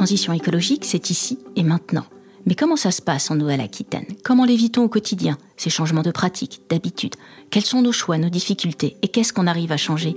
transition 0.00 0.32
écologique, 0.32 0.86
c'est 0.86 1.10
ici 1.10 1.38
et 1.56 1.62
maintenant. 1.62 2.06
Mais 2.46 2.54
comment 2.54 2.76
ça 2.76 2.90
se 2.90 3.02
passe 3.02 3.30
en 3.30 3.34
Nouvelle-Aquitaine? 3.34 4.06
Comment 4.24 4.46
l'évitons 4.46 4.84
au 4.84 4.88
quotidien 4.88 5.36
Ces 5.58 5.68
changements 5.68 6.00
de 6.00 6.10
pratiques, 6.10 6.62
d'habitudes? 6.70 7.16
Quels 7.50 7.66
sont 7.66 7.82
nos 7.82 7.92
choix, 7.92 8.16
nos 8.16 8.30
difficultés 8.30 8.96
Et 9.02 9.08
qu'est-ce 9.08 9.34
qu'on 9.34 9.46
arrive 9.46 9.72
à 9.72 9.76
changer? 9.76 10.16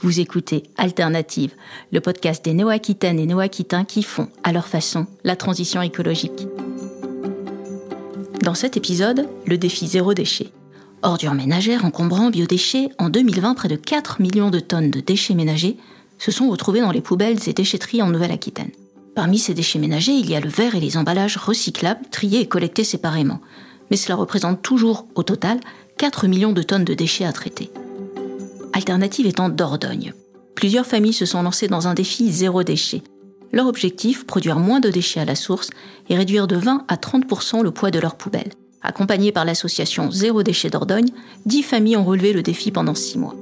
Vous 0.00 0.18
écoutez 0.18 0.64
Alternative, 0.76 1.54
le 1.92 2.00
podcast 2.00 2.44
des 2.44 2.54
Néo-Aquitaines 2.54 3.20
et 3.20 3.26
Néo-Aquitains 3.26 3.84
qui 3.84 4.02
font, 4.02 4.28
à 4.42 4.50
leur 4.50 4.66
façon, 4.66 5.06
la 5.22 5.36
transition 5.36 5.82
écologique. 5.82 6.48
Dans 8.42 8.54
cet 8.54 8.76
épisode, 8.76 9.28
le 9.46 9.56
défi 9.56 9.86
zéro 9.86 10.14
déchet. 10.14 10.50
Ordures 11.02 11.34
ménagères, 11.34 11.84
encombrants, 11.84 12.30
biodéchets, 12.30 12.88
en 12.98 13.08
2020, 13.08 13.54
près 13.54 13.68
de 13.68 13.76
4 13.76 14.20
millions 14.20 14.50
de 14.50 14.58
tonnes 14.58 14.90
de 14.90 14.98
déchets 14.98 15.34
ménagers 15.34 15.76
se 16.20 16.30
sont 16.30 16.48
retrouvés 16.48 16.82
dans 16.82 16.92
les 16.92 17.00
poubelles 17.00 17.48
et 17.48 17.52
déchetteries 17.52 18.02
en 18.02 18.10
Nouvelle-Aquitaine. 18.10 18.70
Parmi 19.16 19.38
ces 19.38 19.54
déchets 19.54 19.80
ménagers, 19.80 20.12
il 20.12 20.30
y 20.30 20.36
a 20.36 20.40
le 20.40 20.48
verre 20.48 20.76
et 20.76 20.80
les 20.80 20.96
emballages 20.96 21.36
recyclables, 21.36 22.06
triés 22.10 22.40
et 22.40 22.46
collectés 22.46 22.84
séparément. 22.84 23.40
Mais 23.90 23.96
cela 23.96 24.14
représente 24.14 24.62
toujours, 24.62 25.06
au 25.16 25.24
total, 25.24 25.58
4 25.98 26.28
millions 26.28 26.52
de 26.52 26.62
tonnes 26.62 26.84
de 26.84 26.94
déchets 26.94 27.24
à 27.24 27.32
traiter. 27.32 27.70
Alternative 28.72 29.26
étant 29.26 29.48
Dordogne. 29.48 30.12
Plusieurs 30.54 30.86
familles 30.86 31.12
se 31.12 31.26
sont 31.26 31.42
lancées 31.42 31.68
dans 31.68 31.88
un 31.88 31.94
défi 31.94 32.30
zéro 32.30 32.62
déchet. 32.62 33.02
Leur 33.52 33.66
objectif, 33.66 34.26
produire 34.26 34.58
moins 34.58 34.78
de 34.78 34.90
déchets 34.90 35.20
à 35.20 35.24
la 35.24 35.34
source 35.34 35.70
et 36.08 36.16
réduire 36.16 36.46
de 36.46 36.56
20 36.56 36.84
à 36.86 36.96
30% 36.96 37.62
le 37.62 37.72
poids 37.72 37.90
de 37.90 37.98
leurs 37.98 38.14
poubelles. 38.14 38.52
Accompagnées 38.82 39.32
par 39.32 39.44
l'association 39.44 40.10
Zéro 40.10 40.42
Déchet 40.42 40.70
Dordogne, 40.70 41.10
10 41.46 41.62
familles 41.62 41.96
ont 41.96 42.04
relevé 42.04 42.32
le 42.32 42.42
défi 42.42 42.70
pendant 42.70 42.94
6 42.94 43.18
mois. 43.18 43.34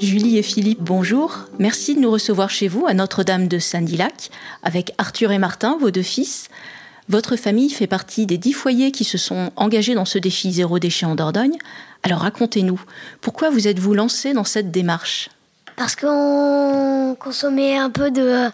Julie 0.00 0.36
et 0.36 0.42
Philippe, 0.42 0.82
bonjour. 0.82 1.46
Merci 1.58 1.94
de 1.94 2.00
nous 2.00 2.10
recevoir 2.10 2.50
chez 2.50 2.68
vous 2.68 2.86
à 2.86 2.92
Notre-Dame 2.92 3.48
de 3.48 3.58
Saint-Dilac 3.58 4.30
avec 4.62 4.92
Arthur 4.98 5.32
et 5.32 5.38
Martin, 5.38 5.78
vos 5.80 5.90
deux 5.90 6.02
fils. 6.02 6.48
Votre 7.08 7.36
famille 7.36 7.70
fait 7.70 7.86
partie 7.86 8.26
des 8.26 8.36
dix 8.36 8.52
foyers 8.52 8.92
qui 8.92 9.04
se 9.04 9.16
sont 9.16 9.52
engagés 9.56 9.94
dans 9.94 10.04
ce 10.04 10.18
défi 10.18 10.52
zéro 10.52 10.78
déchet 10.78 11.06
en 11.06 11.14
Dordogne. 11.14 11.56
Alors 12.02 12.20
racontez-nous, 12.20 12.80
pourquoi 13.22 13.48
vous 13.48 13.68
êtes-vous 13.68 13.94
lancé 13.94 14.34
dans 14.34 14.44
cette 14.44 14.70
démarche? 14.70 15.30
Parce 15.76 15.96
qu'on 15.96 17.16
consommait 17.18 17.78
un 17.78 17.90
peu 17.90 18.10
de, 18.10 18.50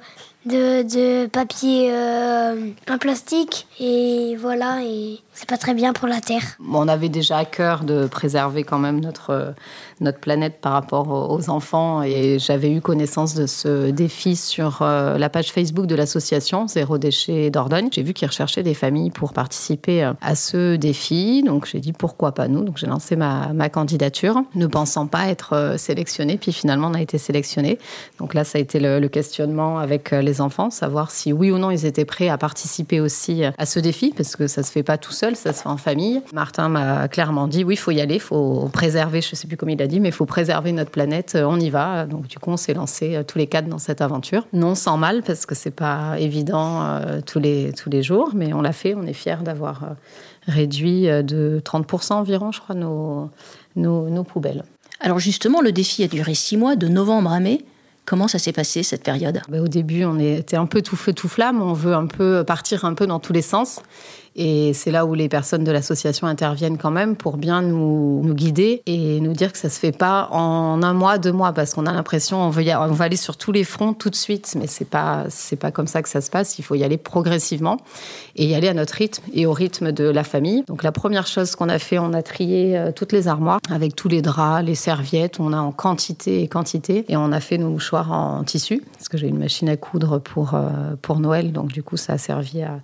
de, 0.47 1.27
papier 1.27 1.91
euh, 1.93 2.71
en 2.91 2.99
plastique 2.99 3.67
et 3.81 4.37
voilà, 4.41 4.83
et 4.83 5.19
c'est 5.33 5.49
pas 5.49 5.57
très 5.57 5.75
bien 5.75 5.93
pour 5.93 6.09
la 6.09 6.21
Terre. 6.21 6.43
On 6.73 6.89
avait 6.89 7.09
déjà 7.09 7.39
à 7.39 7.45
cœur 7.45 7.85
de 7.85 8.07
préserver 8.07 8.65
quand 8.65 8.79
même 8.79 9.01
notre 9.01 9.55
notre 10.03 10.19
planète 10.19 10.61
par 10.61 10.73
rapport 10.73 11.31
aux 11.31 11.49
enfants. 11.49 12.03
Et 12.03 12.39
j'avais 12.39 12.71
eu 12.71 12.81
connaissance 12.81 13.35
de 13.35 13.47
ce 13.47 13.91
défi 13.91 14.37
sur 14.37 14.83
euh, 14.83 15.17
la 15.17 15.31
page 15.31 15.53
Facebook 15.53 15.87
de 15.87 15.95
l'association 15.95 16.67
Zéro 16.67 16.99
Déchet 16.99 17.51
Dordogne. 17.51 17.89
J'ai 17.91 18.03
vu 18.03 18.13
qu'ils 18.13 18.29
recherchaient 18.29 18.63
des 18.63 18.75
familles 18.75 19.11
pour 19.11 19.33
participer 19.33 20.05
euh, 20.05 20.13
à 20.21 20.35
ce 20.35 20.77
défi. 20.77 21.43
Donc 21.43 21.67
j'ai 21.67 21.81
dit 21.81 21.93
pourquoi 21.93 22.33
pas 22.33 22.49
nous? 22.49 22.65
Donc 22.65 22.77
j'ai 22.77 22.87
lancé 22.87 23.17
ma, 23.17 23.53
ma, 23.53 23.69
candidature, 23.69 24.43
ne 24.55 24.67
pensant 24.67 25.07
pas 25.07 25.29
être 25.29 25.55
euh, 25.55 25.77
sélectionnée. 25.79 26.37
Puis 26.37 26.53
finalement, 26.53 26.89
on 26.89 26.95
a 26.95 27.01
été 27.01 27.19
sélectionné. 27.19 27.79
Donc 28.19 28.35
là, 28.35 28.45
ça 28.45 28.59
a 28.59 28.61
été 28.61 28.81
le 28.81 29.09
questionnement 29.09 29.79
avec 29.79 30.11
les 30.11 30.32
enfants, 30.41 30.71
savoir 30.71 31.11
si 31.11 31.33
oui 31.33 31.51
ou 31.51 31.59
non 31.59 31.71
ils 31.71 31.87
étaient 31.87 32.05
prêts 32.05 32.29
à 32.29 32.39
participer 32.39 33.01
aussi 33.01 33.43
à 33.45 33.67
ce 33.67 33.79
défi, 33.79 34.13
parce 34.17 34.37
que 34.37 34.47
ça 34.47 34.63
se 34.63 34.73
fait 34.73 34.83
pas 34.83 34.99
tout 34.99 35.13
seul, 35.13 35.37
ça 35.37 35.53
se 35.53 35.63
fait 35.63 35.69
en 35.69 35.77
famille. 35.77 36.23
Martin 36.33 36.69
m'a 36.69 37.09
clairement 37.09 37.49
dit 37.49 37.65
oui, 37.65 37.75
il 37.75 37.79
faut 37.79 37.91
y 37.91 38.01
aller, 38.01 38.19
faut 38.19 38.69
préserver, 38.73 39.21
je 39.21 39.35
sais 39.35 39.47
plus 39.47 39.57
comment 39.57 39.73
il 39.73 39.83
a 39.83 39.87
dit, 39.87 40.01
mais 40.01 40.09
il 40.09 40.15
faut 40.15 40.27
préserver 40.27 40.73
notre 40.73 40.91
planète, 40.91 41.35
euh, 41.35 41.45
on 41.45 41.59
y 41.59 41.71
va. 41.71 42.07
Donc 42.07 42.27
du 42.27 42.39
coup, 42.39 42.51
on 42.51 42.57
s'est 42.57 42.75
lancé 42.75 43.17
euh, 43.17 43.23
tous 43.23 43.39
les 43.39 43.47
quatre 43.47 43.69
dans 43.69 43.79
cette 43.79 44.01
aventure. 44.01 44.47
Non 44.53 44.75
sans 44.75 44.97
mal, 44.97 45.23
parce 45.23 45.47
que 45.47 45.55
c'est 45.55 45.71
pas 45.71 46.19
évident 46.19 46.83
euh, 46.83 47.21
tous, 47.25 47.39
les, 47.39 47.73
tous 47.73 47.91
les 47.91 48.03
jours, 48.03 48.31
mais 48.35 48.53
on 48.53 48.63
l'a 48.63 48.73
fait, 48.73 48.95
on 48.95 49.03
est 49.03 49.13
fiers 49.13 49.43
d'avoir 49.43 49.97
réduit 50.47 51.05
de 51.05 51.63
30% 51.65 52.15
environ, 52.15 52.51
je 52.51 52.61
crois, 52.61 52.75
nos, 52.75 53.31
nos 53.77 54.25
poubelles. 54.25 54.65
Alors 55.01 55.19
justement, 55.19 55.61
le 55.61 55.73
défi 55.73 56.05
a 56.05 56.09
duré 56.09 56.35
six 56.35 56.57
mois, 56.57 56.77
de 56.77 56.89
novembre 56.89 57.33
à 57.33 57.41
mai. 57.41 57.65
Comment 58.05 58.27
ça 58.29 58.39
s'est 58.39 58.53
passé 58.53 58.83
cette 58.83 59.05
période? 59.05 59.41
Bah, 59.49 59.61
Au 59.61 59.69
début, 59.69 60.05
on 60.05 60.19
était 60.19 60.57
un 60.57 60.67
peu 60.67 60.83
tout 60.83 60.97
feu 60.97 61.13
tout 61.13 61.29
flamme. 61.29 61.63
On 61.63 61.73
veut 61.73 61.95
un 61.95 62.07
peu 62.07 62.45
partir 62.45 62.85
un 62.85 62.95
peu 62.95 63.07
dans 63.07 63.21
tous 63.21 63.33
les 63.33 63.43
sens. 63.43 63.81
Et 64.35 64.73
c'est 64.73 64.91
là 64.91 65.05
où 65.05 65.15
les 65.15 65.29
personnes 65.29 65.65
de 65.65 65.73
l'association 65.73 66.27
interviennent 66.27 66.79
quand 66.79 66.91
même 66.91 67.17
pour 67.17 67.37
bien 67.37 67.63
nous, 67.63 68.23
guider 68.35 68.83
et 68.87 69.21
nous 69.21 69.33
dire 69.35 69.53
que 69.53 69.59
ça 69.59 69.69
se 69.69 69.79
fait 69.79 69.93
pas 69.93 70.29
en 70.31 70.83
un 70.83 70.95
mois, 70.95 71.19
deux 71.19 71.33
mois, 71.33 71.53
parce 71.53 71.75
qu'on 71.75 71.87
a 71.87 71.93
l'impression 71.93 72.41
on 72.41 72.49
veut 72.49 72.63
on 72.63 72.93
va 72.93 73.05
aller 73.05 73.17
sur 73.17 73.37
tous 73.37 73.53
les 73.53 73.65
fronts 73.65 73.93
tout 73.93 74.09
de 74.09 74.15
suite, 74.15 74.55
mais 74.59 74.67
c'est 74.67 74.89
pas 74.89 75.27
c'est 75.29 75.57
pas 75.57 75.71
comme 75.71 75.87
ça 75.87 76.03
que 76.03 76.09
ça 76.09 76.21
se 76.21 76.31
passe. 76.31 76.59
Il 76.59 76.63
faut 76.63 76.75
y 76.75 76.85
aller 76.85 76.97
progressivement 76.97 77.77
et 78.37 78.47
y 78.47 78.55
aller 78.55 78.69
à 78.69 78.75
notre 78.75 78.95
rythme 78.95 79.23
et 79.35 79.45
au 79.45 79.53
rythme 79.53 79.93
de 79.93 80.05
la 80.05 80.25
famille. 80.25 80.65
Donc 80.67 80.83
la 80.83 80.93
première 80.93 81.27
chose 81.27 81.55
qu'on 81.57 81.69
a 81.69 81.79
fait, 81.79 81.99
on 81.99 82.13
a 82.13 82.23
trié 82.23 82.79
euh, 82.79 82.93
toutes 82.93 83.13
les 83.13 83.29
armoires 83.29 83.61
avec 83.71 83.97
tous 83.97 84.09
les 84.09 84.23
draps, 84.23 84.65
les 84.65 84.75
serviettes. 84.75 85.41
On 85.41 85.53
a 85.53 85.59
en 85.59 85.73
quantité 85.73 86.43
et 86.43 86.49
quantité 86.49 87.05
et 87.09 87.17
on 87.17 87.33
a 87.33 87.41
fait 87.41 87.59
nos 87.59 87.69
mouchoirs 87.69 88.13
en 88.13 88.45
tissu 88.45 88.83
parce 88.95 89.09
que 89.09 89.19
j'ai 89.19 89.29
une 89.29 89.39
machine 89.39 89.69
à 89.69 89.77
coudre 89.77 90.19
pour 90.19 90.55
euh, 90.55 90.71
pour 91.03 91.21
Noël, 91.21 91.53
donc 91.53 91.69
du 91.69 91.83
coup 91.83 91.97
ça 91.97 92.15
a 92.15 92.19
servi 92.19 92.63
à 92.63 92.81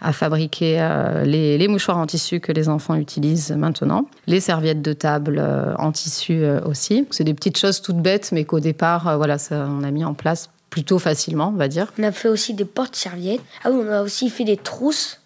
à 0.00 0.12
fabriquer 0.12 0.76
euh, 0.80 1.24
les, 1.24 1.68
mouchoirs 1.68 1.96
en 1.96 2.06
tissu 2.06 2.40
que 2.40 2.52
les 2.52 2.68
enfants 2.68 2.94
utilisent 2.94 3.52
maintenant, 3.52 4.06
les 4.26 4.40
serviettes 4.40 4.82
de 4.82 4.92
table 4.92 5.38
euh, 5.38 5.74
en 5.78 5.92
tissu 5.92 6.42
euh, 6.42 6.60
aussi. 6.64 7.06
C'est 7.10 7.24
des 7.24 7.34
petites 7.34 7.58
choses 7.58 7.80
toutes 7.80 8.00
bêtes, 8.00 8.30
mais 8.32 8.44
qu'au 8.44 8.60
départ, 8.60 9.16
voilà, 9.16 9.36
on 9.50 9.82
a 9.82 9.90
mis 9.90 10.04
en 10.04 10.14
place 10.14 10.50
plutôt 10.70 10.98
facilement, 10.98 11.48
on 11.54 11.58
va 11.58 11.68
dire. 11.68 11.92
On 11.98 12.02
a 12.02 12.12
fait 12.12 12.28
aussi 12.28 12.52
des 12.52 12.64
portes-serviettes. 12.64 13.40
Ah 13.64 13.70
oui, 13.70 13.82
on 13.86 13.90
a 13.90 14.02
aussi 14.02 14.28
fait 14.28 14.44
des 14.44 14.56
trousses, 14.56 15.20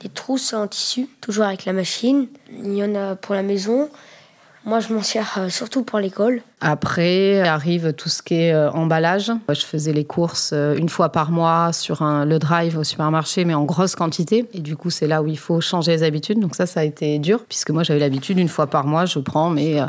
des 0.00 0.10
trousses 0.10 0.52
en 0.52 0.66
tissu, 0.66 1.08
toujours 1.20 1.44
avec 1.44 1.64
la 1.64 1.72
machine. 1.72 2.26
Il 2.52 2.74
y 2.74 2.84
en 2.84 2.94
a 2.94 3.16
pour 3.16 3.34
la 3.34 3.42
maison. 3.42 3.88
Moi, 4.66 4.80
je 4.80 4.94
m'en 4.94 5.02
sers 5.02 5.34
euh, 5.36 5.48
surtout 5.50 5.82
pour 5.82 5.98
l'école. 5.98 6.40
Après 6.62 7.42
arrive 7.42 7.92
tout 7.92 8.08
ce 8.08 8.22
qui 8.22 8.34
est 8.34 8.52
euh, 8.54 8.70
emballage. 8.70 9.30
Je 9.50 9.60
faisais 9.60 9.92
les 9.92 10.04
courses 10.04 10.52
euh, 10.54 10.74
une 10.76 10.88
fois 10.88 11.10
par 11.10 11.30
mois 11.30 11.74
sur 11.74 12.02
le 12.02 12.38
drive 12.38 12.78
au 12.78 12.84
supermarché, 12.84 13.44
mais 13.44 13.52
en 13.52 13.64
grosse 13.64 13.94
quantité. 13.94 14.46
Et 14.54 14.60
du 14.60 14.76
coup, 14.76 14.88
c'est 14.88 15.06
là 15.06 15.22
où 15.22 15.26
il 15.26 15.38
faut 15.38 15.60
changer 15.60 15.92
les 15.92 16.02
habitudes. 16.02 16.40
Donc 16.40 16.54
ça, 16.54 16.64
ça 16.64 16.80
a 16.80 16.84
été 16.84 17.18
dur, 17.18 17.44
puisque 17.46 17.70
moi, 17.70 17.82
j'avais 17.82 18.00
l'habitude, 18.00 18.38
une 18.38 18.48
fois 18.48 18.66
par 18.66 18.86
mois, 18.86 19.04
je 19.04 19.18
prends 19.18 19.50
mes 19.50 19.84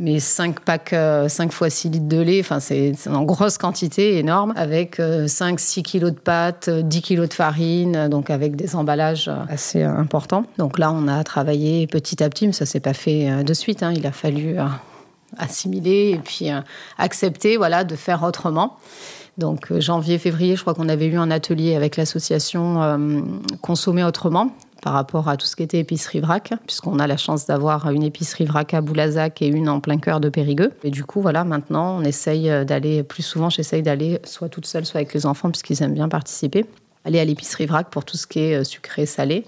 mais 0.00 0.18
5 0.18 0.60
packs, 0.60 0.90
5 0.90 0.94
euh, 0.94 1.28
fois 1.50 1.70
6 1.70 1.90
litres 1.90 2.08
de 2.08 2.20
lait, 2.20 2.40
enfin 2.40 2.58
c'est 2.58 2.94
en 3.06 3.22
grosse 3.22 3.58
quantité, 3.58 4.18
énorme, 4.18 4.54
avec 4.56 4.98
5-6 4.98 5.78
euh, 5.78 5.82
kilos 5.82 6.12
de 6.12 6.18
pâtes, 6.18 6.70
10 6.70 6.98
euh, 6.98 7.00
kilos 7.00 7.28
de 7.28 7.34
farine, 7.34 8.08
donc 8.08 8.30
avec 8.30 8.56
des 8.56 8.74
emballages 8.74 9.30
assez 9.48 9.82
importants. 9.82 10.44
Donc 10.58 10.78
là, 10.78 10.90
on 10.90 11.06
a 11.06 11.22
travaillé 11.22 11.86
petit 11.86 12.22
à 12.22 12.30
petit, 12.30 12.46
mais 12.46 12.54
ça 12.54 12.66
s'est 12.66 12.80
pas 12.80 12.94
fait 12.94 13.44
de 13.44 13.54
suite. 13.54 13.82
Hein. 13.82 13.92
Il 13.94 14.06
a 14.06 14.12
fallu 14.12 14.56
assimiler 15.36 16.12
et 16.14 16.18
puis 16.18 16.48
accepter, 16.96 17.58
voilà, 17.58 17.84
de 17.84 17.94
faire 17.94 18.22
autrement. 18.22 18.78
Donc 19.38 19.72
janvier, 19.78 20.18
février, 20.18 20.56
je 20.56 20.62
crois 20.62 20.74
qu'on 20.74 20.88
avait 20.88 21.06
eu 21.06 21.16
un 21.16 21.30
atelier 21.30 21.76
avec 21.76 21.96
l'association 21.96 23.30
Consommer 23.60 24.04
autrement, 24.04 24.50
par 24.82 24.92
rapport 24.92 25.28
à 25.28 25.36
tout 25.36 25.46
ce 25.46 25.56
qui 25.56 25.62
était 25.62 25.78
épicerie 25.78 26.20
vrac, 26.20 26.52
puisqu'on 26.66 26.98
a 26.98 27.06
la 27.06 27.16
chance 27.16 27.46
d'avoir 27.46 27.90
une 27.90 28.02
épicerie 28.02 28.44
vrac 28.44 28.74
à 28.74 28.80
Boulazac 28.80 29.42
et 29.42 29.46
une 29.46 29.68
en 29.68 29.80
plein 29.80 29.98
cœur 29.98 30.20
de 30.20 30.28
Périgueux. 30.28 30.72
Et 30.84 30.90
du 30.90 31.04
coup, 31.04 31.20
voilà, 31.20 31.44
maintenant, 31.44 31.98
on 31.98 32.02
essaye 32.02 32.48
d'aller, 32.64 33.02
plus 33.02 33.22
souvent, 33.22 33.50
j'essaye 33.50 33.82
d'aller 33.82 34.20
soit 34.24 34.48
toute 34.48 34.66
seule, 34.66 34.86
soit 34.86 35.00
avec 35.00 35.12
les 35.12 35.26
enfants, 35.26 35.50
puisqu'ils 35.50 35.82
aiment 35.82 35.94
bien 35.94 36.08
participer. 36.08 36.64
Aller 37.04 37.18
à 37.18 37.24
l'épicerie 37.24 37.66
vrac 37.66 37.90
pour 37.90 38.04
tout 38.04 38.16
ce 38.16 38.26
qui 38.26 38.40
est 38.40 38.56
euh, 38.56 38.64
sucré, 38.64 39.06
salé. 39.06 39.44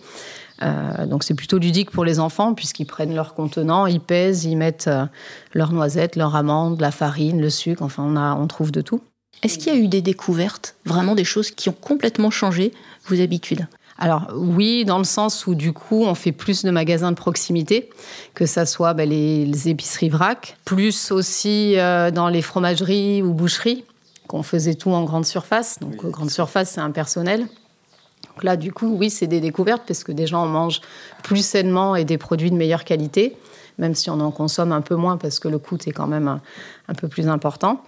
Euh, 0.63 1.07
donc 1.07 1.25
c'est 1.25 1.35
plutôt 1.35 1.59
ludique 1.59 1.91
pour 1.91 2.05
les 2.05 2.21
enfants 2.21 2.55
puisqu'ils 2.55 2.85
prennent 2.85 3.15
leur 3.15 3.35
contenant, 3.35 3.87
ils 3.87 4.01
pèsent, 4.01 4.45
ils 4.45 4.57
mettent 4.57 4.89
euh, 4.89 5.07
leurs 5.55 5.73
noisettes, 5.73 6.17
leurs 6.17 6.37
amandes, 6.37 6.81
la 6.81 6.91
farine, 6.91 7.41
le 7.41 7.51
sucre, 7.51 7.83
enfin 7.83 8.05
on, 8.07 8.17
a, 8.17 8.35
on 8.35 8.47
trouve 8.47 8.71
de 8.71 8.81
tout. 8.81 9.03
Est-ce 9.43 9.59
qu'il 9.59 9.75
y 9.75 9.77
a 9.77 9.79
eu 9.79 9.89
des 9.89 10.03
découvertes, 10.03 10.77
vraiment 10.85 11.15
des 11.15 11.25
choses 11.25 11.51
qui 11.51 11.69
ont 11.69 11.77
complètement 11.79 12.31
changé 12.31 12.73
vos 13.07 13.21
habitudes? 13.21 13.67
Alors 13.99 14.29
oui, 14.35 14.85
dans 14.85 14.99
le 14.99 15.05
sens 15.05 15.47
où 15.47 15.55
du 15.55 15.73
coup 15.73 16.05
on 16.05 16.15
fait 16.15 16.33
plus 16.33 16.65
de 16.65 16.71
magasins 16.71 17.11
de 17.11 17.17
proximité, 17.17 17.91
que 18.35 18.47
ça 18.47 18.67
soit 18.67 18.95
ben, 18.95 19.09
les, 19.09 19.69
épiceries 19.69 20.09
vrac, 20.09 20.57
plus 20.65 21.13
aussi 21.13 21.79
euh, 21.79 22.11
dans 22.11 22.29
les 22.29 22.43
fromageries 22.43 23.23
ou 23.23 23.33
boucheries, 23.33 23.85
qu'on 24.29 24.43
faisait 24.43 24.75
tout 24.75 24.91
en 24.91 25.05
grande 25.05 25.27
surface. 25.27 25.79
Donc 25.81 25.97
grande 26.11 26.31
surface 26.31 26.71
c'est 26.71 26.81
impersonnel. 26.81 27.41
Donc 27.41 28.45
là 28.45 28.57
du 28.57 28.73
coup 28.73 28.97
oui 28.99 29.11
c'est 29.11 29.27
des 29.27 29.41
découvertes 29.41 29.83
parce 29.87 30.05
que 30.05 30.13
des 30.13 30.27
gens 30.27 30.47
mangent 30.47 30.81
plus 31.23 31.45
sainement 31.45 31.95
et 31.95 32.05
des 32.05 32.19
produits 32.19 32.51
de 32.51 32.57
meilleure 32.57 32.85
qualité, 32.85 33.37
même 33.79 33.95
si 33.95 34.11
on 34.11 34.21
en 34.21 34.31
consomme 34.31 34.73
un 34.73 34.81
peu 34.81 34.95
moins 34.95 35.19
parce 35.19 35.39
que 35.39 35.49
le 35.49 35.59
coût 35.59 35.77
est 35.87 35.93
quand 35.93 36.07
même 36.07 36.41
un 36.89 36.95
peu 36.95 37.09
plus 37.09 37.29
important. 37.29 37.83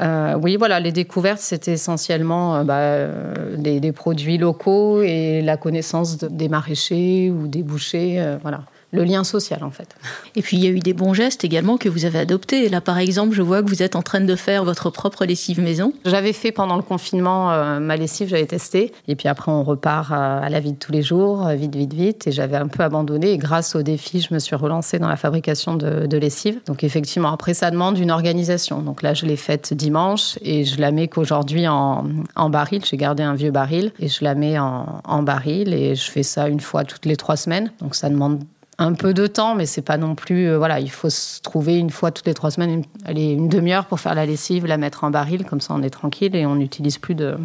Euh, 0.00 0.38
oui, 0.40 0.56
voilà, 0.56 0.80
les 0.80 0.92
découvertes, 0.92 1.40
c'était 1.40 1.72
essentiellement 1.72 2.56
euh, 2.56 2.64
bah, 2.64 2.78
euh, 2.78 3.56
des, 3.56 3.92
produits 3.92 4.38
locaux 4.38 5.00
et 5.02 5.40
la 5.42 5.56
connaissance 5.56 6.18
des 6.18 6.48
maraîchers 6.48 7.30
ou 7.30 7.46
des 7.48 7.62
bouchers. 7.62 8.36
voilà. 8.42 8.62
Le 8.96 9.04
lien 9.04 9.22
social 9.22 9.62
en 9.62 9.70
fait. 9.70 9.94
Et 10.34 10.42
puis 10.42 10.56
il 10.56 10.64
y 10.64 10.66
a 10.66 10.70
eu 10.70 10.80
des 10.80 10.92
bons 10.92 11.14
gestes 11.14 11.44
également 11.44 11.76
que 11.76 11.88
vous 11.88 12.04
avez 12.04 12.18
adoptés. 12.18 12.68
Là 12.68 12.80
par 12.80 12.98
exemple, 12.98 13.34
je 13.34 13.42
vois 13.42 13.62
que 13.62 13.68
vous 13.68 13.82
êtes 13.82 13.94
en 13.94 14.02
train 14.02 14.20
de 14.20 14.36
faire 14.36 14.64
votre 14.64 14.90
propre 14.90 15.24
lessive 15.24 15.60
maison. 15.60 15.92
J'avais 16.04 16.32
fait 16.32 16.52
pendant 16.52 16.76
le 16.76 16.82
confinement 16.82 17.52
euh, 17.52 17.78
ma 17.78 17.96
lessive, 17.96 18.28
j'avais 18.28 18.46
testé. 18.46 18.92
Et 19.06 19.14
puis 19.14 19.28
après 19.28 19.52
on 19.52 19.62
repart 19.62 20.10
euh, 20.10 20.40
à 20.42 20.48
la 20.48 20.60
vie 20.60 20.72
de 20.72 20.78
tous 20.78 20.92
les 20.92 21.02
jours, 21.02 21.46
euh, 21.46 21.54
vite, 21.54 21.76
vite, 21.76 21.94
vite. 21.94 22.26
Et 22.26 22.32
j'avais 22.32 22.56
un 22.56 22.68
peu 22.68 22.82
abandonné. 22.82 23.32
Et 23.32 23.38
grâce 23.38 23.76
au 23.76 23.82
défi, 23.82 24.20
je 24.20 24.34
me 24.34 24.38
suis 24.38 24.56
relancée 24.56 24.98
dans 24.98 25.08
la 25.08 25.16
fabrication 25.16 25.74
de, 25.74 26.06
de 26.06 26.16
lessive. 26.16 26.60
Donc 26.66 26.82
effectivement, 26.82 27.32
après 27.32 27.54
ça 27.54 27.70
demande 27.70 27.98
une 27.98 28.10
organisation. 28.10 28.82
Donc 28.82 29.02
là 29.02 29.14
je 29.14 29.26
l'ai 29.26 29.36
faite 29.36 29.74
dimanche 29.74 30.38
et 30.42 30.64
je 30.64 30.80
la 30.80 30.90
mets 30.90 31.08
qu'aujourd'hui 31.08 31.68
en, 31.68 32.04
en 32.34 32.50
baril. 32.50 32.82
J'ai 32.84 32.96
gardé 32.96 33.22
un 33.22 33.34
vieux 33.34 33.50
baril 33.50 33.92
et 34.00 34.08
je 34.08 34.24
la 34.24 34.34
mets 34.34 34.58
en, 34.58 35.00
en 35.04 35.22
baril 35.22 35.74
et 35.74 35.94
je 35.94 36.10
fais 36.10 36.22
ça 36.22 36.48
une 36.48 36.60
fois 36.60 36.84
toutes 36.84 37.04
les 37.04 37.16
trois 37.16 37.36
semaines. 37.36 37.70
Donc 37.80 37.94
ça 37.94 38.08
demande 38.08 38.40
un 38.78 38.92
peu 38.92 39.14
de 39.14 39.26
temps, 39.26 39.54
mais 39.54 39.66
c'est 39.66 39.82
pas 39.82 39.96
non 39.96 40.14
plus. 40.14 40.48
Euh, 40.48 40.58
voilà, 40.58 40.80
il 40.80 40.90
faut 40.90 41.10
se 41.10 41.40
trouver 41.40 41.78
une 41.78 41.90
fois 41.90 42.10
toutes 42.10 42.26
les 42.26 42.34
trois 42.34 42.50
semaines, 42.50 42.82
une, 43.06 43.18
une 43.18 43.48
demi-heure 43.48 43.86
pour 43.86 44.00
faire 44.00 44.14
la 44.14 44.26
lessive, 44.26 44.66
la 44.66 44.76
mettre 44.76 45.04
en 45.04 45.10
baril, 45.10 45.44
comme 45.44 45.60
ça 45.60 45.74
on 45.74 45.82
est 45.82 45.90
tranquille 45.90 46.36
et 46.36 46.46
on 46.46 46.56
n'utilise 46.56 46.98
plus 46.98 47.14
de, 47.14 47.36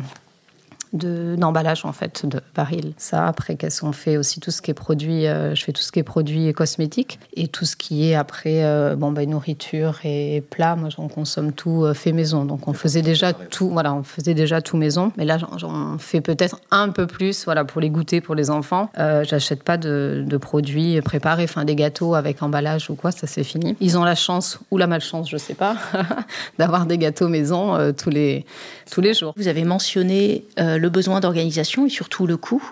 d'emballage 0.93 1.85
en 1.85 1.93
fait 1.93 2.25
de 2.25 2.41
baril. 2.55 2.93
Ça 2.97 3.27
après 3.27 3.55
qu'est-ce 3.55 3.81
qu'on 3.81 3.91
fait 3.91 4.17
aussi 4.17 4.39
tout 4.39 4.51
ce 4.51 4.61
qui 4.61 4.71
est 4.71 4.75
produit 4.75 5.27
euh, 5.27 5.55
je 5.55 5.63
fais 5.63 5.71
tout 5.71 5.81
ce 5.81 5.91
qui 5.91 5.99
est 5.99 6.03
produit 6.03 6.53
cosmétique 6.53 7.19
et 7.33 7.47
tout 7.47 7.65
ce 7.65 7.75
qui 7.75 8.09
est 8.09 8.15
après 8.15 8.63
euh, 8.63 8.95
bon 8.95 9.11
ben 9.11 9.29
nourriture 9.29 9.99
et 10.03 10.43
plats. 10.49 10.75
Moi 10.75 10.89
j'en 10.89 11.07
consomme 11.07 11.53
tout 11.53 11.85
euh, 11.85 11.93
fait 11.93 12.11
maison. 12.11 12.45
Donc 12.45 12.67
on 12.67 12.73
faisait 12.73 13.01
déjà 13.01 13.33
tout 13.33 13.69
voilà 13.69 13.93
on 13.93 14.03
faisait 14.03 14.33
déjà 14.33 14.61
tout 14.61 14.77
maison. 14.77 15.11
Mais 15.17 15.25
là 15.25 15.38
j'en 15.57 15.97
fais 15.97 16.21
peut-être 16.21 16.59
un 16.71 16.89
peu 16.89 17.07
plus 17.07 17.45
voilà 17.45 17.65
pour 17.65 17.81
les 17.81 17.89
goûter 17.89 18.21
pour 18.21 18.35
les 18.35 18.49
enfants. 18.49 18.89
Euh, 18.97 19.23
j'achète 19.23 19.63
pas 19.63 19.77
de, 19.77 20.23
de 20.27 20.37
produits 20.37 21.01
préparés 21.01 21.44
enfin 21.44 21.65
des 21.65 21.75
gâteaux 21.75 22.15
avec 22.15 22.44
emballage 22.44 22.89
ou 22.89 22.95
quoi. 22.95 23.11
Ça 23.11 23.27
c'est 23.27 23.44
fini. 23.44 23.75
Ils 23.79 23.97
ont 23.97 24.03
la 24.03 24.15
chance 24.15 24.59
ou 24.71 24.77
la 24.77 24.87
malchance 24.87 25.29
je 25.29 25.37
sais 25.37 25.55
pas 25.55 25.75
d'avoir 26.59 26.85
des 26.85 26.97
gâteaux 26.97 27.27
maison 27.27 27.75
euh, 27.75 27.91
tous 27.91 28.09
les 28.09 28.45
tous 28.91 29.01
les 29.01 29.13
jours. 29.13 29.33
Vous 29.37 29.47
avez 29.47 29.63
mentionné 29.63 30.45
euh, 30.59 30.77
le 30.81 30.89
besoin 30.89 31.19
d'organisation 31.19 31.86
et 31.86 31.89
surtout 31.89 32.25
le 32.25 32.38
coût. 32.38 32.63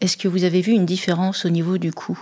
Est-ce 0.00 0.16
que 0.16 0.28
vous 0.28 0.44
avez 0.44 0.60
vu 0.60 0.72
une 0.72 0.86
différence 0.86 1.44
au 1.44 1.50
niveau 1.50 1.76
du 1.76 1.92
coût? 1.92 2.18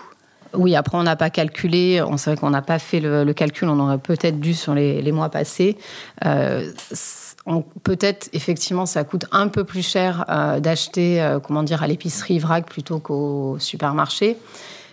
Oui, 0.54 0.74
après 0.74 0.96
on 0.96 1.02
n'a 1.02 1.16
pas 1.16 1.28
calculé, 1.28 2.00
on 2.00 2.16
savait 2.16 2.38
qu'on 2.38 2.50
n'a 2.50 2.62
pas 2.62 2.78
fait 2.78 3.00
le, 3.00 3.30
calcul, 3.34 3.68
on 3.68 3.78
aurait 3.78 3.98
peut-être 3.98 4.40
dû 4.40 4.54
sur 4.54 4.74
les, 4.74 5.02
les 5.02 5.12
mois 5.12 5.28
passés. 5.28 5.76
Euh, 6.24 6.72
peut-être 7.82 8.28
effectivement 8.32 8.86
ça 8.86 9.04
coûte 9.04 9.26
un 9.30 9.48
peu 9.48 9.64
plus 9.64 9.86
cher 9.86 10.24
euh, 10.28 10.58
d'acheter 10.58 11.22
euh, 11.22 11.38
comment 11.38 11.62
dire 11.62 11.82
à 11.82 11.86
l'épicerie 11.86 12.38
vrac 12.38 12.66
plutôt 12.66 12.98
qu'au 12.98 13.56
supermarché 13.60 14.36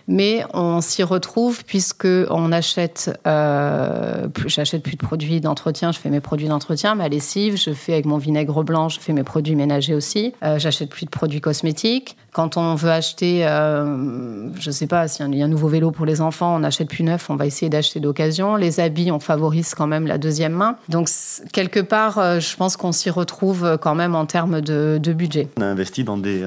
mais 0.06 0.44
on 0.52 0.80
s'y 0.80 1.02
retrouve 1.02 1.64
puisque 1.64 2.06
on 2.30 2.52
achète 2.52 3.18
euh, 3.26 4.28
j'achète 4.46 4.82
plus 4.82 4.96
de 4.96 5.02
produits 5.02 5.40
d'entretien 5.40 5.92
je 5.92 5.98
fais 5.98 6.10
mes 6.10 6.20
produits 6.20 6.48
d'entretien 6.48 6.94
ma 6.94 7.08
lessive 7.08 7.56
je 7.56 7.72
fais 7.72 7.94
avec 7.94 8.04
mon 8.04 8.18
vinaigre 8.18 8.62
blanc 8.62 8.88
je 8.88 9.00
fais 9.00 9.12
mes 9.12 9.24
produits 9.24 9.54
ménagers 9.54 9.94
aussi. 9.94 10.34
Euh, 10.42 10.58
j'achète 10.58 10.90
plus 10.90 11.06
de 11.06 11.10
produits 11.10 11.40
cosmétiques. 11.40 12.16
Quand 12.32 12.56
on 12.56 12.74
veut 12.74 12.90
acheter 12.90 13.46
euh, 13.46 14.48
je 14.58 14.70
sais 14.70 14.86
pas 14.86 15.08
s'il 15.08 15.34
y 15.34 15.42
a 15.42 15.44
un 15.44 15.48
nouveau 15.48 15.68
vélo 15.68 15.90
pour 15.90 16.04
les 16.04 16.20
enfants 16.20 16.54
on 16.58 16.64
achète 16.64 16.88
plus 16.88 17.04
neuf 17.04 17.30
on 17.30 17.36
va 17.36 17.46
essayer 17.46 17.70
d'acheter 17.70 18.00
d'occasion. 18.00 18.56
Les 18.56 18.80
habits 18.80 19.10
on 19.10 19.20
favorise 19.20 19.74
quand 19.74 19.86
même 19.86 20.06
la 20.06 20.18
deuxième 20.18 20.52
main. 20.52 20.76
Donc 20.88 21.08
quelque 21.52 21.80
part 21.80 22.18
euh, 22.18 22.40
je 22.40 22.56
pense 22.56 22.76
qu'on 22.76 22.92
s'y 22.92 23.10
retrouve 23.10 23.78
quand 23.80 23.94
même 23.94 24.14
en 24.14 24.26
termes 24.26 24.60
de, 24.60 25.00
budget. 25.14 25.48
On 25.58 25.62
a 25.62 25.66
investi 25.66 26.02
dans 26.02 26.18
des 26.18 26.40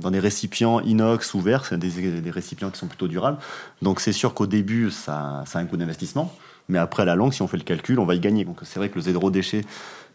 dans 0.00 0.10
des 0.10 0.18
récipients 0.18 0.80
inox 0.80 1.34
ouverts 1.34 1.72
des, 1.72 2.20
des 2.20 2.30
récipients 2.30 2.70
qui 2.70 2.78
sont 2.78 2.81
plutôt 2.86 3.08
durables. 3.08 3.38
Donc 3.80 4.00
c'est 4.00 4.12
sûr 4.12 4.34
qu'au 4.34 4.46
début 4.46 4.90
ça, 4.90 5.44
ça 5.46 5.58
a 5.58 5.62
un 5.62 5.66
coût 5.66 5.76
d'investissement. 5.76 6.34
Mais 6.68 6.78
après 6.78 7.02
à 7.02 7.06
la 7.06 7.14
longue 7.14 7.32
si 7.32 7.42
on 7.42 7.48
fait 7.48 7.56
le 7.56 7.64
calcul 7.64 7.98
on 7.98 8.04
va 8.04 8.14
y 8.14 8.20
gagner. 8.20 8.44
Donc 8.44 8.60
c'est 8.62 8.78
vrai 8.78 8.88
que 8.88 8.96
le 8.96 9.00
zéro 9.00 9.30
déchet 9.30 9.62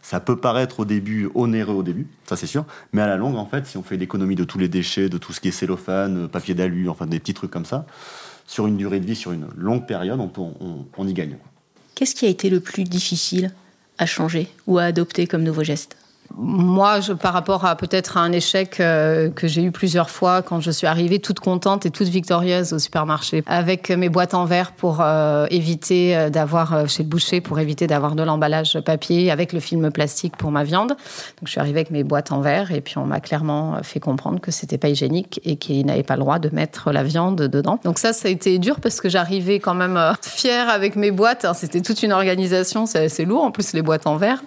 ça 0.00 0.20
peut 0.20 0.36
paraître 0.36 0.80
au 0.80 0.84
début 0.84 1.28
onéreux 1.34 1.74
au 1.74 1.82
début 1.82 2.06
ça 2.24 2.36
c'est 2.36 2.46
sûr. 2.46 2.64
Mais 2.92 3.02
à 3.02 3.06
la 3.06 3.16
longue 3.16 3.36
en 3.36 3.46
fait 3.46 3.66
si 3.66 3.76
on 3.76 3.82
fait 3.82 3.96
l'économie 3.96 4.36
de 4.36 4.44
tous 4.44 4.58
les 4.58 4.68
déchets 4.68 5.08
de 5.08 5.18
tout 5.18 5.32
ce 5.32 5.40
qui 5.40 5.48
est 5.48 5.52
cellophane 5.52 6.28
papier 6.28 6.54
d'alu 6.54 6.88
enfin 6.88 7.06
des 7.06 7.18
petits 7.18 7.34
trucs 7.34 7.50
comme 7.50 7.66
ça 7.66 7.86
sur 8.46 8.66
une 8.66 8.76
durée 8.76 9.00
de 9.00 9.06
vie 9.06 9.16
sur 9.16 9.32
une 9.32 9.46
longue 9.56 9.86
période 9.86 10.20
on, 10.20 10.86
on 10.96 11.08
y 11.08 11.12
gagne. 11.12 11.36
Qu'est-ce 11.94 12.14
qui 12.14 12.26
a 12.26 12.28
été 12.28 12.48
le 12.48 12.60
plus 12.60 12.84
difficile 12.84 13.52
à 13.98 14.06
changer 14.06 14.48
ou 14.68 14.78
à 14.78 14.84
adopter 14.84 15.26
comme 15.26 15.42
nouveau 15.42 15.64
geste? 15.64 15.96
Moi, 16.36 17.00
je, 17.00 17.12
par 17.12 17.32
rapport 17.32 17.64
à 17.64 17.76
peut-être 17.76 18.16
un 18.16 18.32
échec 18.32 18.80
euh, 18.80 19.30
que 19.30 19.48
j'ai 19.48 19.62
eu 19.62 19.72
plusieurs 19.72 20.10
fois 20.10 20.42
quand 20.42 20.60
je 20.60 20.70
suis 20.70 20.86
arrivée 20.86 21.18
toute 21.18 21.40
contente 21.40 21.86
et 21.86 21.90
toute 21.90 22.08
victorieuse 22.08 22.72
au 22.72 22.78
supermarché 22.78 23.42
avec 23.46 23.90
mes 23.90 24.08
boîtes 24.08 24.34
en 24.34 24.44
verre 24.44 24.72
pour 24.72 24.98
euh, 25.00 25.46
éviter 25.50 26.16
euh, 26.16 26.30
d'avoir 26.30 26.88
chez 26.88 27.02
le 27.02 27.08
boucher 27.08 27.40
pour 27.40 27.58
éviter 27.58 27.86
d'avoir 27.86 28.14
de 28.14 28.22
l'emballage 28.22 28.78
papier 28.80 29.30
avec 29.30 29.52
le 29.52 29.60
film 29.60 29.90
plastique 29.90 30.36
pour 30.36 30.50
ma 30.50 30.64
viande. 30.64 30.88
Donc 30.90 30.98
je 31.44 31.50
suis 31.50 31.60
arrivée 31.60 31.80
avec 31.80 31.90
mes 31.90 32.04
boîtes 32.04 32.30
en 32.30 32.40
verre 32.40 32.72
et 32.72 32.80
puis 32.82 32.98
on 32.98 33.06
m'a 33.06 33.20
clairement 33.20 33.82
fait 33.82 34.00
comprendre 34.00 34.40
que 34.40 34.50
c'était 34.50 34.78
pas 34.78 34.88
hygiénique 34.88 35.40
et 35.44 35.56
qu'il 35.56 35.86
n'avait 35.86 36.02
pas 36.02 36.14
le 36.14 36.20
droit 36.20 36.38
de 36.38 36.50
mettre 36.50 36.92
la 36.92 37.02
viande 37.02 37.36
dedans. 37.36 37.80
Donc 37.84 37.98
ça, 37.98 38.12
ça 38.12 38.28
a 38.28 38.30
été 38.30 38.58
dur 38.58 38.80
parce 38.80 39.00
que 39.00 39.08
j'arrivais 39.08 39.60
quand 39.60 39.74
même 39.74 39.98
fière 40.22 40.68
avec 40.68 40.94
mes 40.94 41.10
boîtes. 41.10 41.46
C'était 41.54 41.80
toute 41.80 42.02
une 42.02 42.12
organisation, 42.12 42.86
c'est 42.86 43.04
assez 43.04 43.24
lourd 43.24 43.44
en 43.44 43.50
plus 43.50 43.72
les 43.72 43.82
boîtes 43.82 44.06
en 44.06 44.16
verre. 44.16 44.42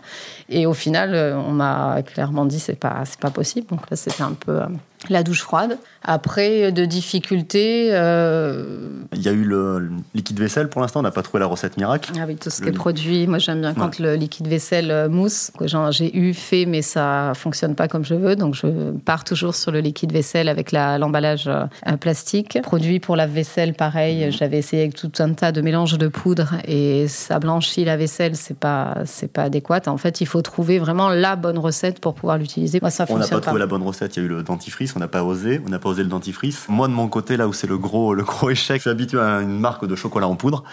Et 0.54 0.66
au 0.66 0.74
final, 0.74 1.16
euh, 1.16 1.36
on 1.38 1.54
m'a 1.54 2.02
clairement 2.06 2.46
dit 2.46 2.60
c'est 2.60 2.76
pas 2.76 3.04
c'est 3.06 3.20
pas 3.20 3.32
possible. 3.32 3.68
Donc 3.68 3.90
là, 3.90 3.96
c'était 3.96 4.22
un 4.22 4.34
peu 4.34 4.62
euh, 4.62 4.68
la 5.10 5.24
douche 5.24 5.42
froide. 5.42 5.78
Après, 6.04 6.72
de 6.72 6.86
difficultés. 6.86 7.90
Euh... 7.92 8.88
Il 9.14 9.22
y 9.22 9.28
a 9.28 9.32
eu 9.32 9.44
le, 9.44 9.80
le 9.80 9.92
liquide 10.16 10.40
vaisselle 10.40 10.68
pour 10.68 10.82
l'instant, 10.82 11.00
on 11.02 11.04
n'a 11.04 11.12
pas 11.12 11.22
trouvé 11.22 11.40
la 11.40 11.46
recette 11.46 11.78
miracle. 11.78 12.12
Ah 12.18 12.24
oui, 12.28 12.38
tout 12.38 12.50
ce 12.50 12.62
qui 12.62 12.70
est 12.70 12.72
produit. 12.72 13.28
Moi, 13.28 13.38
j'aime 13.38 13.62
bien 13.62 13.76
quand 13.76 14.00
ouais. 14.00 14.06
le 14.06 14.16
liquide 14.16 14.48
vaisselle 14.48 14.90
euh, 14.90 15.10
mousse, 15.10 15.52
j'ai 15.92 16.18
eu 16.18 16.34
fait, 16.34 16.66
mais 16.66 16.82
ça 16.82 17.34
fonctionne 17.36 17.76
pas 17.76 17.88
comme 17.88 18.04
je 18.04 18.16
veux. 18.16 18.36
Donc, 18.36 18.56
je 18.56 18.92
pars 19.06 19.24
toujours 19.24 19.54
sur 19.54 19.72
le 19.72 19.80
liquide 19.80 20.12
vaisselle 20.12 20.50
avec 20.50 20.72
l'emballage 20.72 21.46
la, 21.46 21.70
euh, 21.88 21.98
plastique. 21.98 22.58
Produit 22.64 23.00
pour 23.00 23.16
la 23.16 23.28
vaisselle, 23.28 23.76
pareil. 23.76 24.28
Mmh. 24.28 24.32
J'avais 24.32 24.58
essayé 24.58 24.84
avec 24.84 24.96
tout 24.96 25.12
un 25.20 25.34
tas 25.34 25.52
de 25.52 25.62
mélanges 25.62 25.98
de 25.98 26.08
poudre 26.08 26.56
et 26.66 27.08
ça 27.08 27.40
blanchit 27.40 27.86
la 27.86 27.98
vaisselle. 27.98 28.36
C'est 28.36 28.58
pas, 28.58 28.98
c'est 29.06 29.32
pas 29.32 29.44
adéquat. 29.44 29.82
En 29.86 29.98
fait, 29.98 30.22
il 30.22 30.26
faut 30.26 30.42
trouver 30.42 30.80
vraiment 30.80 31.10
la 31.10 31.36
bonne 31.36 31.60
recette 31.60 32.00
pour 32.00 32.16
pouvoir 32.16 32.40
l'utiliser. 32.40 32.80
Moi, 32.82 32.90
ça 32.90 33.06
on 33.10 33.18
n'a 33.18 33.28
pas, 33.28 33.36
pas 33.36 33.42
trouvé 33.42 33.60
la 33.60 33.68
bonne 33.68 33.84
recette. 33.84 34.16
Il 34.16 34.20
y 34.20 34.24
a 34.24 34.26
eu 34.26 34.30
le 34.30 34.42
dentifrice, 34.42 34.91
on 34.96 35.00
n'a 35.00 35.08
pas 35.08 35.24
osé. 35.24 35.62
On 35.66 35.70
n'a 35.70 35.80
pas 35.80 35.90
osé 35.90 36.04
le 36.04 36.10
dentifrice. 36.10 36.66
Moi, 36.70 36.88
de 36.88 36.94
mon 36.94 37.08
côté, 37.08 37.38
là 37.38 37.48
où 37.48 37.54
c'est 37.54 37.68
le 37.68 37.78
gros, 37.78 38.14
le 38.14 38.24
gros 38.24 38.50
échec, 38.52 38.78
je 38.78 38.82
suis 38.82 38.90
habitué 38.90 39.20
à 39.20 39.42
une 39.42 39.60
marque 39.60 39.86
de 39.86 39.96
chocolat 39.96 40.28
en 40.28 40.36
poudre. 40.36 40.64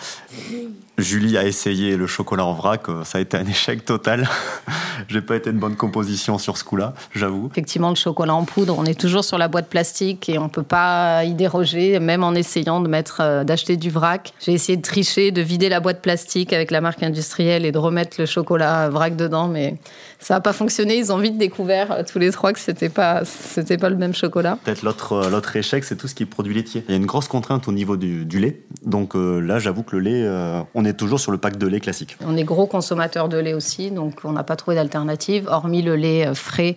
Julie 0.99 1.39
a 1.39 1.47
essayé 1.47 1.97
le 1.97 2.07
chocolat 2.07 2.45
en 2.45 2.53
vrac, 2.53 2.89
euh, 2.89 3.05
ça 3.05 3.19
a 3.19 3.21
été 3.21 3.37
un 3.37 3.47
échec 3.47 3.85
total. 3.85 4.29
J'ai 5.09 5.21
pas 5.21 5.37
été 5.37 5.53
de 5.53 5.59
bonne 5.59 5.77
composition 5.77 6.39
sur 6.39 6.57
ce 6.57 6.65
coup-là, 6.65 6.93
j'avoue. 7.15 7.49
Effectivement, 7.53 7.91
le 7.91 7.95
chocolat 7.95 8.35
en 8.35 8.45
poudre, 8.45 8.77
on 8.77 8.85
est 8.85 8.99
toujours 8.99 9.25
sur 9.25 9.39
la 9.39 9.47
boîte 9.47 9.69
plastique 9.69 10.29
et 10.29 10.39
on 10.39 10.49
peut 10.49 10.65
pas 10.65 11.25
y 11.25 11.35
déroger, 11.35 12.01
même 12.01 12.25
en 12.25 12.35
essayant 12.35 12.81
de 12.81 12.89
mettre, 12.89 13.21
euh, 13.21 13.45
d'acheter 13.45 13.77
du 13.77 13.91
vrac. 13.91 14.33
J'ai 14.41 14.53
essayé 14.53 14.77
de 14.77 14.83
tricher, 14.83 15.31
de 15.31 15.41
vider 15.41 15.69
la 15.69 15.81
boîte 15.81 16.03
plastique 16.03 16.53
avec 16.53 16.71
la 16.73 16.81
marque 16.81 17.03
industrielle 17.03 17.65
et 17.65 17.73
de 17.73 17.79
remettre 17.79 18.17
le 18.19 18.27
chocolat 18.27 18.89
vrac 18.89 19.15
dedans, 19.15 19.47
mais 19.47 19.77
ça 20.19 20.35
n'a 20.35 20.41
pas 20.41 20.53
fonctionné. 20.53 20.99
Ils 20.99 21.13
ont 21.13 21.19
vite 21.19 21.39
découvert 21.39 21.93
euh, 21.93 22.03
tous 22.03 22.19
les 22.19 22.31
trois 22.33 22.53
que 22.53 22.59
c'était 22.59 22.89
pas, 22.89 23.25
c'était 23.25 23.79
pas 23.79 23.89
le 23.89 23.97
même 23.97 24.15
chocolat. 24.15 24.59
Peut-être 24.65 24.83
l'autre, 24.83 25.29
l'autre 25.31 25.55
échec, 25.57 25.85
c'est 25.85 25.97
tout 25.97 26.09
ce 26.09 26.15
qui 26.15 26.25
est 26.25 26.27
produit 26.27 26.55
laitier. 26.55 26.85
Il 26.89 26.91
y 26.91 26.95
a 26.95 26.97
une 26.97 27.07
grosse 27.07 27.29
contrainte 27.29 27.69
au 27.69 27.73
niveau 27.73 27.97
du, 27.97 28.25
du 28.25 28.41
lait. 28.41 28.63
Donc 28.85 29.15
euh, 29.15 29.41
là, 29.41 29.59
j'avoue 29.59 29.83
que 29.83 29.97
le 29.97 30.03
lait, 30.03 30.23
euh, 30.25 30.61
on 30.75 30.85
est 30.85 30.88
toujours 30.95 31.21
sur 31.21 31.33
le 31.33 31.39
pack 31.39 31.57
de 31.57 31.67
lait 31.67 31.81
classique. 31.81 32.17
On 32.27 32.37
est 32.37 32.45
gros 32.45 32.67
consommateur 32.67 33.29
de 33.29 33.39
lait 33.39 33.55
aussi, 33.55 33.91
donc 33.91 34.21
on 34.25 34.33
n'a 34.33 34.45
pas 34.45 34.57
trouvé 34.57 34.77
d'alternative, 34.77 35.47
hormis 35.49 35.83
le 35.83 35.97
lait 35.97 36.27
euh, 36.27 36.35
frais. 36.35 36.77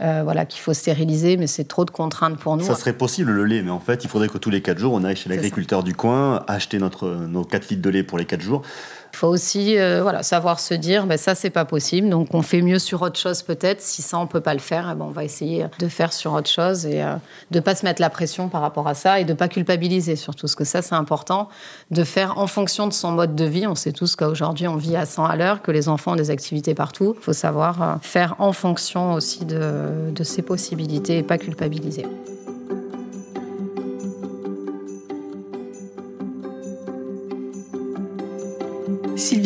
Euh, 0.00 0.20
voilà 0.22 0.46
qu'il 0.46 0.60
faut 0.60 0.74
stériliser 0.74 1.36
mais 1.36 1.48
c'est 1.48 1.64
trop 1.64 1.84
de 1.84 1.90
contraintes 1.90 2.38
pour 2.38 2.56
nous 2.56 2.62
ça 2.62 2.76
serait 2.76 2.92
possible 2.92 3.32
le 3.32 3.44
lait 3.44 3.62
mais 3.62 3.72
en 3.72 3.80
fait 3.80 4.04
il 4.04 4.08
faudrait 4.08 4.28
que 4.28 4.38
tous 4.38 4.48
les 4.48 4.62
quatre 4.62 4.78
jours 4.78 4.92
on 4.92 5.02
aille 5.02 5.16
chez 5.16 5.28
l'agriculteur 5.28 5.82
du 5.82 5.92
coin 5.92 6.44
acheter 6.46 6.78
notre 6.78 7.08
nos 7.08 7.42
4 7.42 7.70
litres 7.70 7.82
de 7.82 7.90
lait 7.90 8.04
pour 8.04 8.16
les 8.16 8.24
quatre 8.24 8.40
jours 8.40 8.62
il 9.12 9.16
faut 9.16 9.28
aussi 9.28 9.78
euh, 9.78 10.02
voilà 10.02 10.22
savoir 10.22 10.60
se 10.60 10.74
dire 10.74 11.06
ben 11.06 11.18
ça 11.18 11.34
c'est 11.34 11.50
pas 11.50 11.64
possible. 11.64 12.08
Donc 12.08 12.28
on 12.34 12.42
fait 12.42 12.62
mieux 12.62 12.78
sur 12.78 13.02
autre 13.02 13.18
chose 13.18 13.42
peut-être. 13.42 13.80
Si 13.80 14.02
ça 14.02 14.18
on 14.18 14.26
peut 14.26 14.40
pas 14.40 14.54
le 14.54 14.60
faire 14.60 14.94
ben, 14.96 15.06
on 15.06 15.10
va 15.10 15.24
essayer 15.24 15.66
de 15.78 15.88
faire 15.88 16.12
sur 16.12 16.34
autre 16.34 16.50
chose 16.50 16.86
et 16.86 17.02
euh, 17.02 17.14
de 17.50 17.60
pas 17.60 17.74
se 17.74 17.84
mettre 17.84 18.00
la 18.00 18.10
pression 18.10 18.48
par 18.48 18.60
rapport 18.60 18.88
à 18.88 18.94
ça 18.94 19.20
et 19.20 19.24
de 19.24 19.32
pas 19.32 19.48
culpabiliser 19.48 20.16
surtout. 20.16 20.46
Ce 20.46 20.56
que 20.56 20.64
ça 20.64 20.82
c'est 20.82 20.94
important 20.94 21.48
de 21.90 22.04
faire 22.04 22.38
en 22.38 22.46
fonction 22.46 22.86
de 22.86 22.92
son 22.92 23.12
mode 23.12 23.34
de 23.34 23.44
vie. 23.44 23.66
On 23.66 23.74
sait 23.74 23.92
tous 23.92 24.16
qu'aujourd'hui 24.16 24.68
on 24.68 24.76
vit 24.76 24.96
à 24.96 25.06
100 25.06 25.24
à 25.24 25.36
l'heure 25.36 25.62
que 25.62 25.70
les 25.70 25.88
enfants 25.88 26.12
ont 26.12 26.16
des 26.16 26.30
activités 26.30 26.74
partout. 26.74 27.14
Il 27.18 27.22
faut 27.22 27.32
savoir 27.32 27.82
euh, 27.82 27.94
faire 28.02 28.36
en 28.38 28.52
fonction 28.52 29.14
aussi 29.14 29.44
de, 29.44 30.10
de 30.12 30.24
ses 30.24 30.42
possibilités 30.42 31.18
et 31.18 31.22
pas 31.22 31.38
culpabiliser 31.38 32.06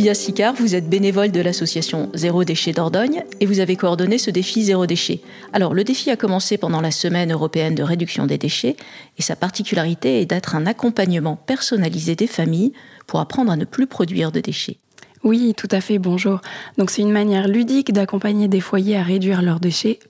Sylvia 0.03 0.15
Sicard, 0.15 0.55
vous 0.55 0.75
êtes 0.75 0.89
bénévole 0.89 1.31
de 1.31 1.41
l'association 1.41 2.11
Zéro 2.13 2.43
Déchet 2.43 2.73
d'Ordogne 2.73 3.23
et 3.39 3.47
vous 3.47 3.61
avez 3.61 3.77
coordonné 3.77 4.19
ce 4.19 4.33
défi 4.33 4.65
Zéro 4.65 4.85
Déchet. 4.85 5.21
Alors, 5.53 5.75
le 5.75 5.85
défi 5.85 6.11
a 6.11 6.17
commencé 6.17 6.59
pendant 6.59 6.81
la 6.81 6.91
Semaine 6.91 7.31
européenne 7.31 7.77
de 7.77 7.85
réduction 7.85 8.27
des 8.27 8.37
déchets 8.37 8.75
et 9.17 9.23
sa 9.23 9.37
particularité 9.37 10.21
est 10.21 10.27
d'être 10.27 10.57
un 10.57 10.67
accompagnement 10.67 11.37
personnalisé 11.37 12.17
des 12.17 12.27
familles 12.27 12.73
pour 13.07 13.21
apprendre 13.21 13.53
à 13.53 13.57
ne 13.57 13.65
plus 13.65 13.87
produire 13.87 14.33
de 14.33 14.41
déchets. 14.41 14.79
Oui, 15.23 15.55
tout 15.57 15.69
à 15.71 15.81
fait, 15.81 16.01
bonjour. 16.01 16.41
Donc, 16.79 16.91
c'est 16.91 17.03
une 17.03 17.13
manière 17.13 17.47
ludique 17.47 17.93
d'accompagner 17.93 18.49
des 18.49 18.59
foyers 18.59 18.97
à 18.97 19.05
réduire 19.05 19.41
leurs 19.41 19.61
déchets. 19.61 20.01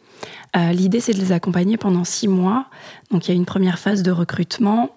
Euh, 0.56 0.72
L'idée, 0.72 1.00
c'est 1.00 1.12
de 1.12 1.20
les 1.20 1.32
accompagner 1.32 1.76
pendant 1.76 2.04
six 2.04 2.28
mois. 2.28 2.64
Donc, 3.10 3.28
il 3.28 3.32
y 3.32 3.34
a 3.34 3.36
une 3.36 3.44
première 3.44 3.78
phase 3.78 4.02
de 4.02 4.10
recrutement 4.10 4.88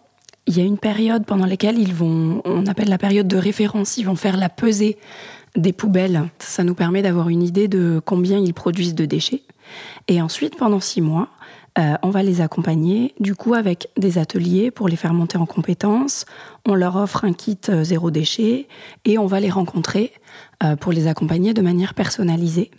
il 0.48 0.58
y 0.58 0.62
a 0.62 0.64
une 0.64 0.78
période 0.78 1.26
pendant 1.26 1.46
laquelle 1.46 1.80
ils 1.80 1.94
vont, 1.94 2.42
on 2.46 2.68
appelle 2.68 2.90
la 2.90 2.98
période 2.98 3.28
de 3.28 3.38
référence, 3.38 3.98
ils 3.98 4.06
vont 4.06 4.16
faire 4.16 4.38
la 4.38 4.50
pesée 4.50 4.98
des 5.56 5.74
poubelles. 5.74 6.24
Ça 6.40 6.64
nous 6.64 6.76
permet 6.76 7.02
d'avoir 7.02 7.30
une 7.30 7.42
idée 7.42 7.68
de 7.68 8.02
combien 8.04 8.38
ils 8.38 8.54
produisent 8.54 8.96
de 8.96 9.06
déchets. 9.06 9.44
Et 10.08 10.22
ensuite, 10.22 10.58
pendant 10.58 10.80
six 10.80 11.02
mois, 11.02 11.30
euh, 11.78 11.96
on 12.04 12.10
va 12.10 12.24
les 12.24 12.42
accompagner, 12.42 13.14
du 13.20 13.36
coup, 13.36 13.54
avec 13.54 13.90
des 13.98 14.18
ateliers 14.18 14.72
pour 14.72 14.88
les 14.88 14.96
faire 14.96 15.14
monter 15.14 15.38
en 15.38 15.46
compétences. 15.46 16.26
On 16.66 16.74
leur 16.74 16.96
offre 16.96 17.26
un 17.26 17.34
kit 17.34 17.58
euh, 17.70 17.84
zéro 17.84 18.12
déchet 18.12 18.68
et 19.04 19.18
on 19.18 19.26
va 19.26 19.40
les 19.40 19.50
rencontrer 19.50 20.14
euh, 20.64 20.76
pour 20.76 20.94
les 20.94 21.08
accompagner 21.08 21.54
de 21.54 21.62
manière 21.62 21.94
personnalisée. 21.94 22.72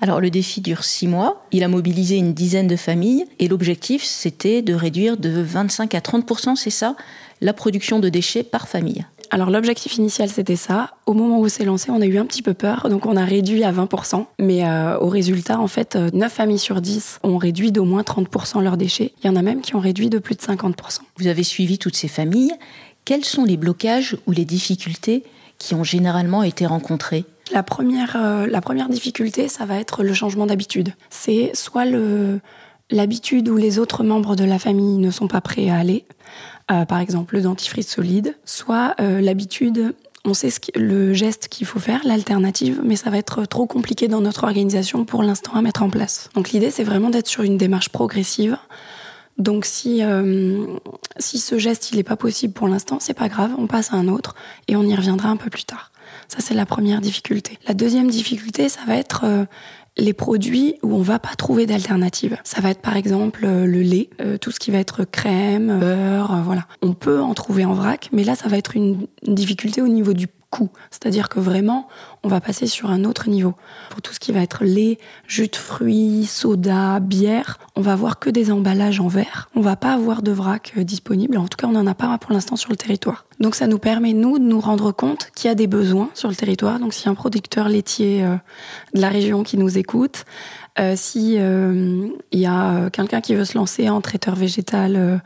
Alors 0.00 0.20
le 0.20 0.30
défi 0.30 0.60
dure 0.60 0.84
six 0.84 1.08
mois, 1.08 1.44
il 1.50 1.64
a 1.64 1.68
mobilisé 1.68 2.16
une 2.16 2.32
dizaine 2.32 2.68
de 2.68 2.76
familles 2.76 3.24
et 3.38 3.48
l'objectif 3.48 4.04
c'était 4.04 4.62
de 4.62 4.74
réduire 4.74 5.16
de 5.16 5.42
25 5.42 5.94
à 5.94 5.98
30% 5.98 6.54
c'est 6.54 6.70
ça, 6.70 6.94
la 7.40 7.52
production 7.52 7.98
de 7.98 8.08
déchets 8.08 8.44
par 8.44 8.68
famille. 8.68 9.04
Alors 9.30 9.50
l'objectif 9.50 9.96
initial 9.96 10.28
c'était 10.28 10.56
ça. 10.56 10.92
Au 11.06 11.12
moment 11.12 11.40
où 11.40 11.48
c'est 11.48 11.64
lancé, 11.64 11.90
on 11.90 12.00
a 12.00 12.06
eu 12.06 12.16
un 12.16 12.24
petit 12.24 12.42
peu 12.42 12.54
peur, 12.54 12.88
donc 12.88 13.06
on 13.06 13.16
a 13.16 13.24
réduit 13.24 13.64
à 13.64 13.72
20%. 13.72 14.24
Mais 14.38 14.64
euh, 14.64 14.98
au 15.00 15.08
résultat, 15.08 15.58
en 15.58 15.66
fait, 15.66 15.96
9 15.96 16.14
euh, 16.14 16.28
familles 16.28 16.58
sur 16.58 16.80
10 16.80 17.20
ont 17.24 17.36
réduit 17.36 17.72
d'au 17.72 17.84
moins 17.84 18.02
30% 18.02 18.62
leurs 18.62 18.76
déchets. 18.76 19.12
Il 19.22 19.26
y 19.26 19.30
en 19.30 19.36
a 19.36 19.42
même 19.42 19.60
qui 19.60 19.74
ont 19.74 19.80
réduit 19.80 20.08
de 20.08 20.18
plus 20.18 20.34
de 20.34 20.40
50%. 20.40 21.00
Vous 21.18 21.26
avez 21.26 21.42
suivi 21.42 21.78
toutes 21.78 21.96
ces 21.96 22.08
familles. 22.08 22.52
Quels 23.04 23.24
sont 23.24 23.44
les 23.44 23.56
blocages 23.56 24.16
ou 24.26 24.32
les 24.32 24.44
difficultés 24.44 25.24
qui 25.58 25.74
ont 25.74 25.84
généralement 25.84 26.42
été 26.42 26.66
rencontrés? 26.66 27.24
La 27.52 27.62
première, 27.62 28.16
euh, 28.16 28.46
la 28.46 28.60
première 28.60 28.88
difficulté, 28.88 29.48
ça 29.48 29.64
va 29.64 29.76
être 29.76 30.02
le 30.02 30.12
changement 30.14 30.46
d'habitude. 30.46 30.92
C'est 31.10 31.50
soit 31.54 31.86
l'habitude 32.90 33.48
où 33.48 33.56
les 33.56 33.78
autres 33.78 34.04
membres 34.04 34.36
de 34.36 34.44
la 34.44 34.58
famille 34.58 34.98
ne 34.98 35.10
sont 35.10 35.28
pas 35.28 35.40
prêts 35.40 35.68
à 35.68 35.76
aller, 35.76 36.04
euh, 36.70 36.84
par 36.84 36.98
exemple 36.98 37.34
le 37.36 37.42
dentifrice 37.42 37.88
solide, 37.88 38.36
soit 38.44 38.94
euh, 39.00 39.20
l'habitude, 39.20 39.94
on 40.24 40.34
sait 40.34 40.50
ce 40.50 40.60
le 40.74 41.14
geste 41.14 41.48
qu'il 41.48 41.66
faut 41.66 41.78
faire, 41.78 42.00
l'alternative, 42.04 42.80
mais 42.84 42.96
ça 42.96 43.10
va 43.10 43.18
être 43.18 43.44
trop 43.46 43.66
compliqué 43.66 44.08
dans 44.08 44.20
notre 44.20 44.44
organisation 44.44 45.04
pour 45.04 45.22
l'instant 45.22 45.52
à 45.54 45.62
mettre 45.62 45.82
en 45.82 45.90
place. 45.90 46.30
Donc 46.34 46.50
l'idée, 46.50 46.70
c'est 46.70 46.84
vraiment 46.84 47.10
d'être 47.10 47.28
sur 47.28 47.42
une 47.42 47.56
démarche 47.56 47.88
progressive. 47.88 48.58
Donc 49.38 49.64
si, 49.64 50.02
si 51.18 51.38
ce 51.38 51.58
geste 51.58 51.92
il 51.92 51.96
n'est 51.96 52.02
pas 52.02 52.16
possible 52.16 52.52
pour 52.52 52.66
l'instant, 52.66 52.98
c'est 53.00 53.14
pas 53.14 53.28
grave, 53.28 53.52
on 53.56 53.68
passe 53.68 53.92
à 53.92 53.96
un 53.96 54.08
autre 54.08 54.34
et 54.66 54.74
on 54.74 54.82
y 54.82 54.96
reviendra 54.96 55.28
un 55.28 55.36
peu 55.36 55.48
plus 55.48 55.64
tard. 55.64 55.92
Ça, 56.28 56.38
c'est 56.40 56.54
la 56.54 56.66
première 56.66 57.00
difficulté. 57.00 57.58
La 57.66 57.74
deuxième 57.74 58.10
difficulté, 58.10 58.68
ça 58.68 58.80
va 58.86 58.96
être 58.96 59.22
euh, 59.24 59.44
les 59.96 60.12
produits 60.12 60.76
où 60.82 60.94
on 60.94 61.02
va 61.02 61.18
pas 61.18 61.34
trouver 61.36 61.64
d'alternative. 61.66 62.36
Ça 62.44 62.60
va 62.60 62.70
être 62.70 62.82
par 62.82 62.96
exemple 62.96 63.44
euh, 63.44 63.66
le 63.66 63.80
lait, 63.80 64.10
euh, 64.20 64.36
tout 64.36 64.50
ce 64.50 64.60
qui 64.60 64.70
va 64.70 64.78
être 64.78 65.04
crème, 65.04 65.78
beurre, 65.80 66.42
voilà. 66.44 66.66
On 66.82 66.92
peut 66.92 67.20
en 67.20 67.34
trouver 67.34 67.64
en 67.64 67.72
vrac, 67.72 68.10
mais 68.12 68.24
là, 68.24 68.34
ça 68.34 68.48
va 68.48 68.58
être 68.58 68.76
une 68.76 69.06
difficulté 69.26 69.80
au 69.80 69.88
niveau 69.88 70.12
du 70.12 70.28
coût. 70.50 70.70
C'est-à-dire 70.90 71.28
que 71.28 71.40
vraiment, 71.40 71.88
on 72.22 72.28
va 72.28 72.40
passer 72.40 72.66
sur 72.66 72.90
un 72.90 73.04
autre 73.04 73.28
niveau. 73.28 73.54
Pour 73.90 74.02
tout 74.02 74.12
ce 74.12 74.20
qui 74.20 74.32
va 74.32 74.40
être 74.40 74.64
lait, 74.64 74.98
jus 75.26 75.48
de 75.48 75.56
fruits, 75.56 76.26
soda, 76.26 77.00
bière, 77.00 77.58
on 77.76 77.80
va 77.80 77.92
avoir 77.92 78.18
que 78.18 78.30
des 78.30 78.50
emballages 78.50 79.00
en 79.00 79.08
verre. 79.08 79.48
On 79.54 79.60
va 79.60 79.76
pas 79.76 79.92
avoir 79.92 80.22
de 80.22 80.32
vrac 80.32 80.72
euh, 80.76 80.84
disponible. 80.84 81.38
En 81.38 81.46
tout 81.46 81.56
cas, 81.56 81.66
on 81.66 81.72
n'en 81.72 81.86
a 81.86 81.94
pas 81.94 82.16
pour 82.18 82.32
l'instant 82.32 82.56
sur 82.56 82.70
le 82.70 82.76
territoire. 82.76 83.26
Donc 83.40 83.54
ça 83.54 83.66
nous 83.66 83.78
permet, 83.78 84.14
nous, 84.14 84.38
de 84.38 84.44
nous 84.44 84.60
rendre 84.60 84.90
compte 84.92 85.30
qu'il 85.34 85.48
y 85.48 85.50
a 85.50 85.54
des 85.54 85.66
besoins 85.66 86.10
sur 86.14 86.28
le 86.28 86.34
territoire. 86.34 86.78
Donc 86.78 86.94
a 87.04 87.10
un 87.10 87.14
producteur 87.14 87.68
laitier 87.68 88.24
euh, 88.24 88.36
de 88.94 89.00
la 89.00 89.08
région 89.08 89.42
qui 89.42 89.58
nous 89.58 89.78
écoute, 89.78 90.24
euh, 90.78 90.94
si 90.96 91.34
il 91.34 92.38
y 92.40 92.46
a 92.46 92.90
quelqu'un 92.90 93.20
qui 93.20 93.34
veut 93.34 93.44
se 93.44 93.58
lancer 93.58 93.88
en 93.88 94.00
traiteur 94.00 94.34
végétal 94.34 95.20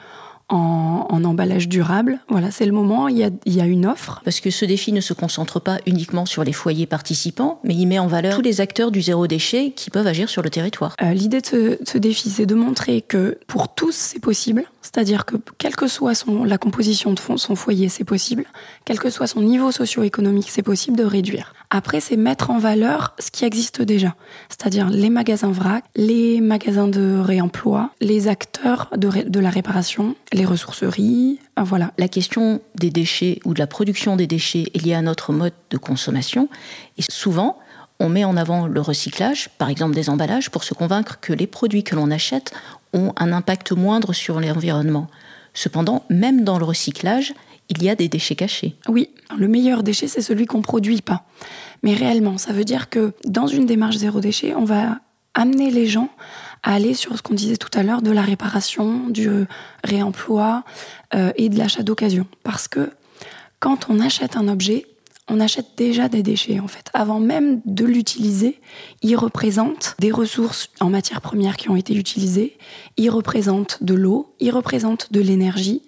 en, 0.53 1.25
emballage 1.25 1.69
durable. 1.69 2.19
Voilà, 2.29 2.51
c'est 2.51 2.67
le 2.67 2.73
moment, 2.73 3.09
il 3.09 3.17
y, 3.17 3.25
a, 3.25 3.31
il 3.47 3.55
y, 3.55 3.61
a, 3.61 3.67
une 3.67 3.87
offre. 3.87 4.21
Parce 4.25 4.41
que 4.41 4.51
ce 4.51 4.65
défi 4.65 4.93
ne 4.93 5.01
se 5.01 5.15
concentre 5.15 5.61
pas 5.61 5.79
uniquement 5.87 6.27
sur 6.27 6.45
les 6.45 6.53
foyers 6.53 6.87
participants, 6.87 7.61
mais 7.65 7.75
il 7.75 7.87
met 7.87 7.99
en 7.99 8.07
valeur 8.07 8.35
tous 8.35 8.43
les 8.43 8.61
acteurs 8.61 8.91
du 8.91 9.01
zéro 9.01 9.27
déchet 9.27 9.71
qui 9.71 9.91
peuvent 9.91 10.07
agir 10.07 10.29
sur 10.29 10.43
le 10.43 10.51
territoire. 10.51 10.95
Euh, 11.01 11.13
l'idée 11.13 11.41
de 11.41 11.79
ce, 11.85 11.99
défi, 11.99 12.29
c'est 12.29 12.47
de 12.47 12.55
montrer 12.55 13.03
que 13.03 13.39
pour 13.47 13.73
tous, 13.75 13.95
c'est 13.95 14.21
possible. 14.21 14.65
C'est-à-dire 14.83 15.25
que 15.25 15.37
quelle 15.59 15.77
que 15.77 15.87
soit 15.87 16.25
la 16.45 16.59
composition 16.59 17.13
de 17.13 17.21
son 17.37 17.57
foyer, 17.57 17.89
c'est 17.89 18.05
possible. 18.05 18.45
Quel 18.85 18.99
que 18.99 19.11
soit 19.11 19.27
son 19.27 19.41
niveau 19.41 19.71
socio-économique, 19.71 20.49
c'est 20.51 20.63
possible 20.63 20.97
de 20.97 21.05
réduire. 21.05 21.55
Après, 21.71 22.01
c'est 22.01 22.17
mettre 22.17 22.51
en 22.51 22.59
valeur 22.59 23.15
ce 23.19 23.31
qui 23.31 23.45
existe 23.45 23.81
déjà, 23.81 24.15
c'est-à-dire 24.51 24.91
les 24.91 25.09
magasins 25.09 25.53
vrac, 25.53 25.85
les 25.97 26.41
magasins 26.41 26.89
de 26.89 27.19
réemploi, 27.19 27.91
les 28.01 28.29
acteurs 28.29 28.91
de, 28.97 29.09
de 29.09 29.41
la 29.41 29.49
réparation, 29.49 30.15
les 30.33 30.45
ressourceries, 30.45 31.39
euh, 31.59 31.63
voilà. 31.63 31.93
La 31.97 32.09
question 32.09 32.61
des 32.75 32.91
déchets 32.91 33.41
ou 33.45 33.55
de 33.55 33.59
la 33.59 33.67
production 33.67 34.17
des 34.17 34.27
déchets 34.27 34.67
est 34.75 34.85
liée 34.85 34.95
à 34.95 35.03
notre 35.03 35.33
mode 35.33 35.55
de 35.71 35.79
consommation 35.79 36.49
et 36.99 37.03
souvent, 37.09 37.59
on 38.01 38.09
met 38.09 38.25
en 38.25 38.37
avant 38.37 38.67
le 38.67 38.81
recyclage, 38.81 39.49
par 39.59 39.71
exemple 39.71 39.95
des 39.95 40.11
emballages, 40.11 40.51
pour 40.51 40.65
se 40.65 40.75
convaincre 40.75 41.21
que 41.21 41.33
les 41.33 41.47
produits 41.47 41.85
que 41.85 41.95
l'on 41.95 42.11
achète 42.11 42.53
ont 42.93 43.13
un 43.17 43.33
impact 43.33 43.73
moindre 43.73 44.13
sur 44.13 44.41
l'environnement. 44.41 45.09
Cependant, 45.55 46.05
même 46.09 46.45
dans 46.45 46.59
le 46.59 46.65
recyclage, 46.65 47.35
il 47.69 47.83
y 47.83 47.89
a 47.89 47.95
des 47.95 48.09
déchets 48.09 48.35
cachés. 48.35 48.77
Oui, 48.89 49.11
le 49.37 49.49
meilleur 49.49 49.83
déchet, 49.83 50.09
c'est 50.09 50.23
celui 50.23 50.47
qu'on 50.47 50.59
ne 50.59 50.63
produit 50.63 51.01
pas. 51.01 51.25
Mais 51.83 51.95
réellement, 51.95 52.39
ça 52.39 52.53
veut 52.53 52.65
dire 52.65 52.89
que 52.89 53.13
dans 53.25 53.47
une 53.47 53.67
démarche 53.67 53.97
zéro 53.97 54.21
déchet, 54.21 54.55
on 54.55 54.65
va 54.65 54.99
amener 55.35 55.71
les 55.71 55.87
gens 55.87 56.11
à 56.63 56.75
aller 56.75 56.95
sur 56.95 57.17
ce 57.17 57.23
qu'on 57.23 57.35
disait 57.35 57.57
tout 57.57 57.71
à 57.75 57.83
l'heure 57.83 58.03
de 58.03 58.11
la 58.11 58.23
réparation, 58.23 59.09
du 59.09 59.29
réemploi 59.83 60.65
euh, 61.15 61.33
et 61.37 61.49
de 61.49 61.59
l'achat 61.59 61.83
d'occasion. 61.83 62.27
Parce 62.45 62.69
que 62.69 62.91
quand 63.59 63.89
on 63.89 64.01
achète 64.01 64.37
un 64.37 64.49
objet, 64.49 64.87
on 65.29 65.41
achète 65.41 65.69
déjà 65.77 66.09
des 66.09 66.23
déchets 66.23 66.59
en 66.59 66.67
fait. 66.67 66.91
Avant 66.95 67.21
même 67.21 67.61
de 67.65 67.85
l'utiliser, 67.85 68.61
il 69.03 69.17
représente 69.17 69.95
des 69.99 70.11
ressources 70.11 70.71
en 70.81 70.91
matières 70.91 71.21
premières 71.21 71.57
qui 71.57 71.71
ont 71.71 71.77
été 71.77 71.95
utilisées, 71.95 72.59
il 72.97 73.09
représente 73.09 73.83
de 73.83 73.95
l'eau, 73.95 74.35
il 74.41 74.51
représente 74.51 75.13
de 75.13 75.21
l'énergie, 75.21 75.83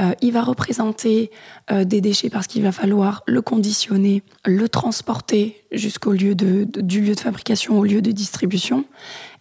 euh, 0.00 0.12
il 0.22 0.32
va 0.32 0.42
représenter 0.42 1.30
euh, 1.70 1.84
des 1.84 2.00
déchets 2.00 2.30
parce 2.30 2.46
qu'il 2.46 2.62
va 2.62 2.72
falloir 2.72 3.22
le 3.26 3.42
conditionner, 3.42 4.22
le 4.44 4.68
transporter 4.68 5.64
jusqu'au 5.72 6.12
lieu 6.12 6.34
de, 6.34 6.64
du 6.64 7.00
lieu 7.00 7.14
de 7.14 7.20
fabrication 7.20 7.78
au 7.78 7.84
lieu 7.84 8.00
de 8.00 8.12
distribution. 8.12 8.84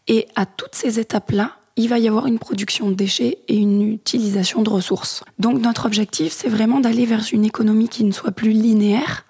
Et 0.08 0.27
à 0.36 0.46
toutes 0.46 0.75
ces 0.75 1.00
étapes-là, 1.00 1.58
il 1.75 1.89
va 1.89 2.00
y 2.00 2.08
avoir 2.08 2.25
une 2.25 2.39
production 2.39 2.89
de 2.89 2.96
déchets 2.96 3.38
et 3.48 3.56
une 3.56 3.84
utilisation 3.84 4.63
de 4.63 4.70
ressources. 4.70 5.24
Donc 5.38 5.62
notre 5.62 5.86
objectif, 5.86 6.34
c'est 6.34 6.50
vraiment 6.50 6.79
d'aller 6.79 7.06
vers 7.06 7.24
une 7.32 7.46
économie 7.46 7.88
qui 7.88 8.03
ne 8.03 8.12
soit 8.12 8.32
plus 8.32 8.51
linéaire, 8.51 9.26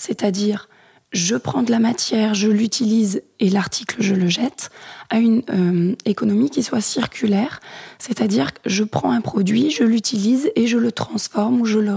c'est-à-dire 0.00 0.68
je 1.12 1.34
prends 1.34 1.62
de 1.62 1.72
la 1.72 1.80
matière, 1.80 2.34
je 2.34 2.48
l'utilise 2.48 3.22
et 3.40 3.50
l'article 3.50 3.96
je 3.98 4.14
le 4.14 4.28
jette, 4.28 4.70
à 5.10 5.18
une 5.18 5.42
euh, 5.50 5.94
économie 6.04 6.50
qui 6.50 6.62
soit 6.62 6.80
circulaire, 6.80 7.60
c'est-à-dire 7.98 8.52
je 8.64 8.84
prends 8.84 9.10
un 9.10 9.20
produit, 9.20 9.70
je 9.70 9.82
l'utilise 9.82 10.52
et 10.54 10.68
je 10.68 10.78
le 10.78 10.92
transforme 10.92 11.60
ou 11.60 11.66
je 11.66 11.78
le 11.78 11.90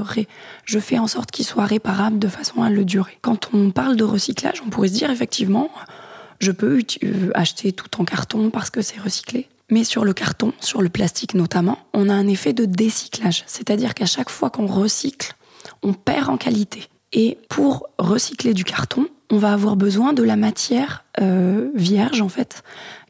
je 0.66 0.80
fais 0.80 0.98
en 0.98 1.08
sorte 1.08 1.32
qu'il 1.32 1.46
soit 1.46 1.66
réparable 1.66 2.20
de 2.20 2.28
façon 2.28 2.64
à 2.64 2.70
le 2.70 2.84
durer. 2.84 3.18
Quand 3.22 3.50
on 3.54 3.70
parle 3.70 3.96
de 3.96 4.04
recyclage, 4.04 4.62
on 4.66 4.70
pourrait 4.70 4.88
se 4.88 4.94
dire 4.94 5.12
effectivement, 5.12 5.70
je 6.40 6.52
peux 6.52 6.80
euh, 7.04 7.30
acheter 7.36 7.72
tout 7.72 8.02
en 8.02 8.06
carton 8.06 8.50
parce 8.50 8.72
que 8.72 8.82
c'est 8.82 9.00
recyclé. 9.00 9.48
Mais 9.70 9.84
sur 9.84 10.04
le 10.04 10.14
carton, 10.14 10.54
sur 10.60 10.82
le 10.82 10.90
plastique 10.90 11.36
notamment, 11.36 11.78
on 11.94 12.10
a 12.10 12.14
un 12.14 12.28
effet 12.28 12.54
de 12.54 12.66
décyclage, 12.66 13.44
c'est-à-dire 13.46 13.94
qu'à 13.94 14.08
chaque 14.08 14.30
fois 14.30 14.50
qu'on 14.50 14.68
recycle, 14.68 15.34
on 15.84 15.94
perd 15.94 16.30
en 16.30 16.38
qualité. 16.38 16.90
Et 17.14 17.38
pour 17.48 17.90
recycler 17.98 18.54
du 18.54 18.64
carton, 18.64 19.08
on 19.30 19.38
va 19.38 19.54
avoir 19.54 19.76
besoin 19.76 20.14
de 20.14 20.24
la 20.24 20.36
matière 20.36 21.06
euh, 21.22 21.70
vierge, 21.76 22.22
en 22.22 22.30
fait, 22.30 22.64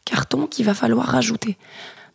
carton 0.06 0.46
qu'il 0.46 0.66
va 0.66 0.74
falloir 0.74 1.08
rajouter. 1.08 1.58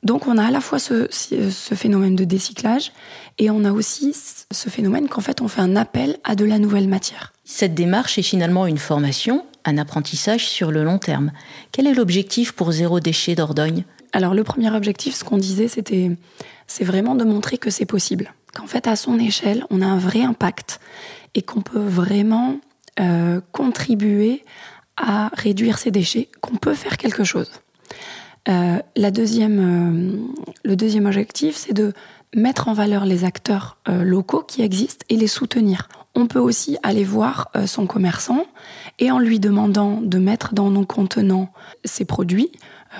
Donc 0.04 0.28
on 0.28 0.38
a 0.38 0.44
à 0.44 0.50
la 0.50 0.60
fois 0.60 0.78
ce, 0.78 1.08
ce, 1.10 1.74
phénomène 1.74 2.14
de 2.14 2.22
décyclage 2.24 2.92
et 3.38 3.50
on 3.50 3.64
a 3.64 3.72
aussi 3.72 4.14
ce 4.14 4.68
phénomène 4.68 5.08
qu'en 5.08 5.20
fait 5.20 5.40
on 5.40 5.48
fait 5.48 5.60
un 5.60 5.74
appel 5.74 6.18
à 6.22 6.36
de 6.36 6.44
la 6.44 6.60
nouvelle 6.60 6.86
matière. 6.86 7.32
Cette 7.44 7.74
démarche 7.74 8.16
est 8.16 8.22
finalement 8.22 8.66
une 8.66 8.78
formation, 8.78 9.44
un 9.64 9.76
apprentissage 9.76 10.46
sur 10.46 10.70
le 10.70 10.84
long 10.84 10.98
terme. 10.98 11.32
Quel 11.72 11.88
est 11.88 11.94
l'objectif 11.94 12.52
pour 12.52 12.70
zéro 12.70 13.00
déchet 13.00 13.34
d'Ordogne? 13.34 13.82
Alors 14.12 14.34
le 14.34 14.44
premier 14.44 14.70
objectif, 14.70 15.16
ce 15.16 15.24
qu'on 15.24 15.36
disait, 15.36 15.66
c'était 15.66 16.12
c'est 16.68 16.84
vraiment 16.84 17.16
de 17.16 17.24
montrer 17.24 17.58
que 17.58 17.70
c'est 17.70 17.84
possible, 17.84 18.32
qu'en 18.54 18.66
fait 18.68 18.86
à 18.86 18.94
son 18.94 19.18
échelle, 19.18 19.64
on 19.70 19.82
a 19.82 19.86
un 19.86 19.98
vrai 19.98 20.22
impact 20.22 20.80
et 21.34 21.42
qu'on 21.42 21.60
peut 21.60 21.78
vraiment 21.78 22.58
euh, 23.00 23.40
contribuer 23.52 24.44
à 24.96 25.30
réduire 25.32 25.78
ces 25.78 25.90
déchets, 25.90 26.28
qu'on 26.40 26.56
peut 26.56 26.74
faire 26.74 26.96
quelque 26.96 27.22
chose. 27.22 27.50
Euh, 28.48 28.80
la 28.96 29.10
deuxième, 29.10 29.60
euh, 29.60 30.44
le 30.64 30.76
deuxième 30.76 31.06
objectif, 31.06 31.56
c'est 31.56 31.72
de 31.72 31.92
mettre 32.34 32.68
en 32.68 32.72
valeur 32.72 33.06
les 33.06 33.24
acteurs 33.24 33.78
locaux 33.86 34.42
qui 34.42 34.60
existent 34.60 35.06
et 35.08 35.16
les 35.16 35.28
soutenir. 35.28 35.88
On 36.14 36.26
peut 36.26 36.40
aussi 36.40 36.76
aller 36.82 37.04
voir 37.04 37.50
son 37.64 37.86
commerçant 37.86 38.44
et 38.98 39.10
en 39.10 39.18
lui 39.18 39.40
demandant 39.40 40.02
de 40.02 40.18
mettre 40.18 40.52
dans 40.52 40.70
nos 40.70 40.84
contenants 40.84 41.50
ses 41.86 42.04
produits, 42.04 42.50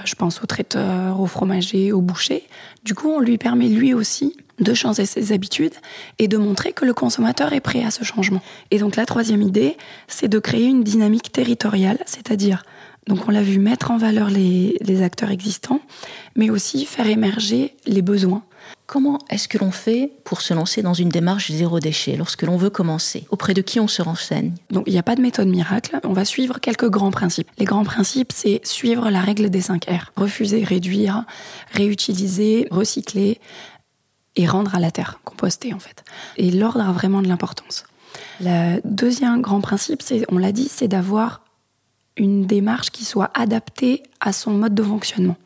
je 0.05 0.15
pense 0.15 0.43
aux 0.43 0.47
traiteurs, 0.47 1.21
aux 1.21 1.27
fromagers, 1.27 1.93
aux 1.93 2.01
bouchers, 2.01 2.47
du 2.85 2.95
coup 2.95 3.09
on 3.09 3.21
lui 3.21 3.39
permet 3.39 3.69
lui 3.69 3.95
aussi 3.95 4.37
de 4.61 4.75
changer 4.75 5.07
ses 5.07 5.33
habitudes 5.33 5.75
et 6.19 6.29
de 6.29 6.37
montrer 6.37 6.73
que 6.73 6.85
le 6.85 6.95
consommateur 6.95 7.53
est 7.53 7.61
prêt 7.61 7.85
à 7.85 7.91
ce 7.91 8.05
changement. 8.05 8.43
Et 8.71 8.79
donc 8.79 8.97
la 8.97 9.07
troisième 9.07 9.43
idée, 9.43 9.77
c'est 10.09 10.29
de 10.29 10.39
créer 10.39 10.67
une 10.67 10.83
dynamique 10.83 11.33
territoriale, 11.33 11.99
c'est-à-dire, 12.07 12.65
donc 13.07 13.29
on 13.29 13.31
l'a 13.31 13.43
vu, 13.43 13.59
mettre 13.59 13.91
en 13.91 13.99
valeur 13.99 14.31
les, 14.31 14.77
les 14.81 15.03
acteurs 15.03 15.31
existants, 15.31 15.81
mais 16.37 16.51
aussi 16.51 16.85
faire 16.87 17.07
émerger 17.07 17.77
les 17.87 18.03
besoins. 18.03 18.43
Comment 18.87 19.19
est-ce 19.29 19.49
que 19.49 19.59
l'on 19.59 19.71
fait 19.71 20.13
pour 20.25 20.41
se 20.41 20.55
lancer 20.55 20.83
dans 20.83 20.95
une 20.95 21.09
démarche 21.09 21.51
zéro 21.51 21.79
déchet 21.79 22.17
lorsque 22.17 22.43
l'on 22.43 22.57
veut 22.57 22.71
commencer 22.71 23.27
Auprès 23.31 23.55
de 23.55 23.61
qui 23.61 23.81
on 23.81 23.89
se 23.89 24.01
renseigne 24.01 24.53
Donc 24.71 24.85
il 24.87 24.93
n'y 24.93 24.99
a 24.99 25.03
pas 25.03 25.17
de 25.17 25.21
méthode 25.21 25.49
miracle, 25.49 25.99
on 26.05 26.13
va 26.13 26.25
suivre 26.25 26.59
quelques 26.61 26.89
grands 26.89 27.11
principes. 27.11 27.51
Les 27.59 27.65
grands 27.65 27.85
principes, 27.85 28.33
c'est 28.33 28.61
suivre 28.65 29.11
la 29.11 29.21
règle 29.21 29.51
des 29.51 29.61
5 29.61 29.85
R. 29.85 30.13
Refuser, 30.17 30.65
réduire, 30.65 31.25
réutiliser, 31.73 32.67
recycler, 32.71 33.41
et 34.39 34.47
rendre 34.47 34.75
à 34.75 34.79
la 34.79 34.91
terre, 34.91 35.21
composter 35.25 35.75
en 35.75 35.79
fait. 35.79 36.05
Et 36.37 36.51
l'ordre 36.51 36.81
a 36.81 36.93
vraiment 36.93 37.21
de 37.21 37.29
l'importance. 37.29 37.85
Le 38.41 38.81
deuxième 38.85 39.43
grand 39.43 39.61
principe, 39.61 40.01
c'est, 40.01 40.25
on 40.31 40.39
l'a 40.39 40.53
dit, 40.53 40.69
c'est 40.71 40.89
d'avoir 40.89 41.43
une 42.19 42.47
démarche 42.47 42.91
qui 42.91 43.05
soit 43.05 43.31
adaptée 43.35 44.03
à 44.21 44.33
son 44.33 44.51
mode 44.51 44.75
de 44.75 44.83
fonctionnement. 44.83 45.37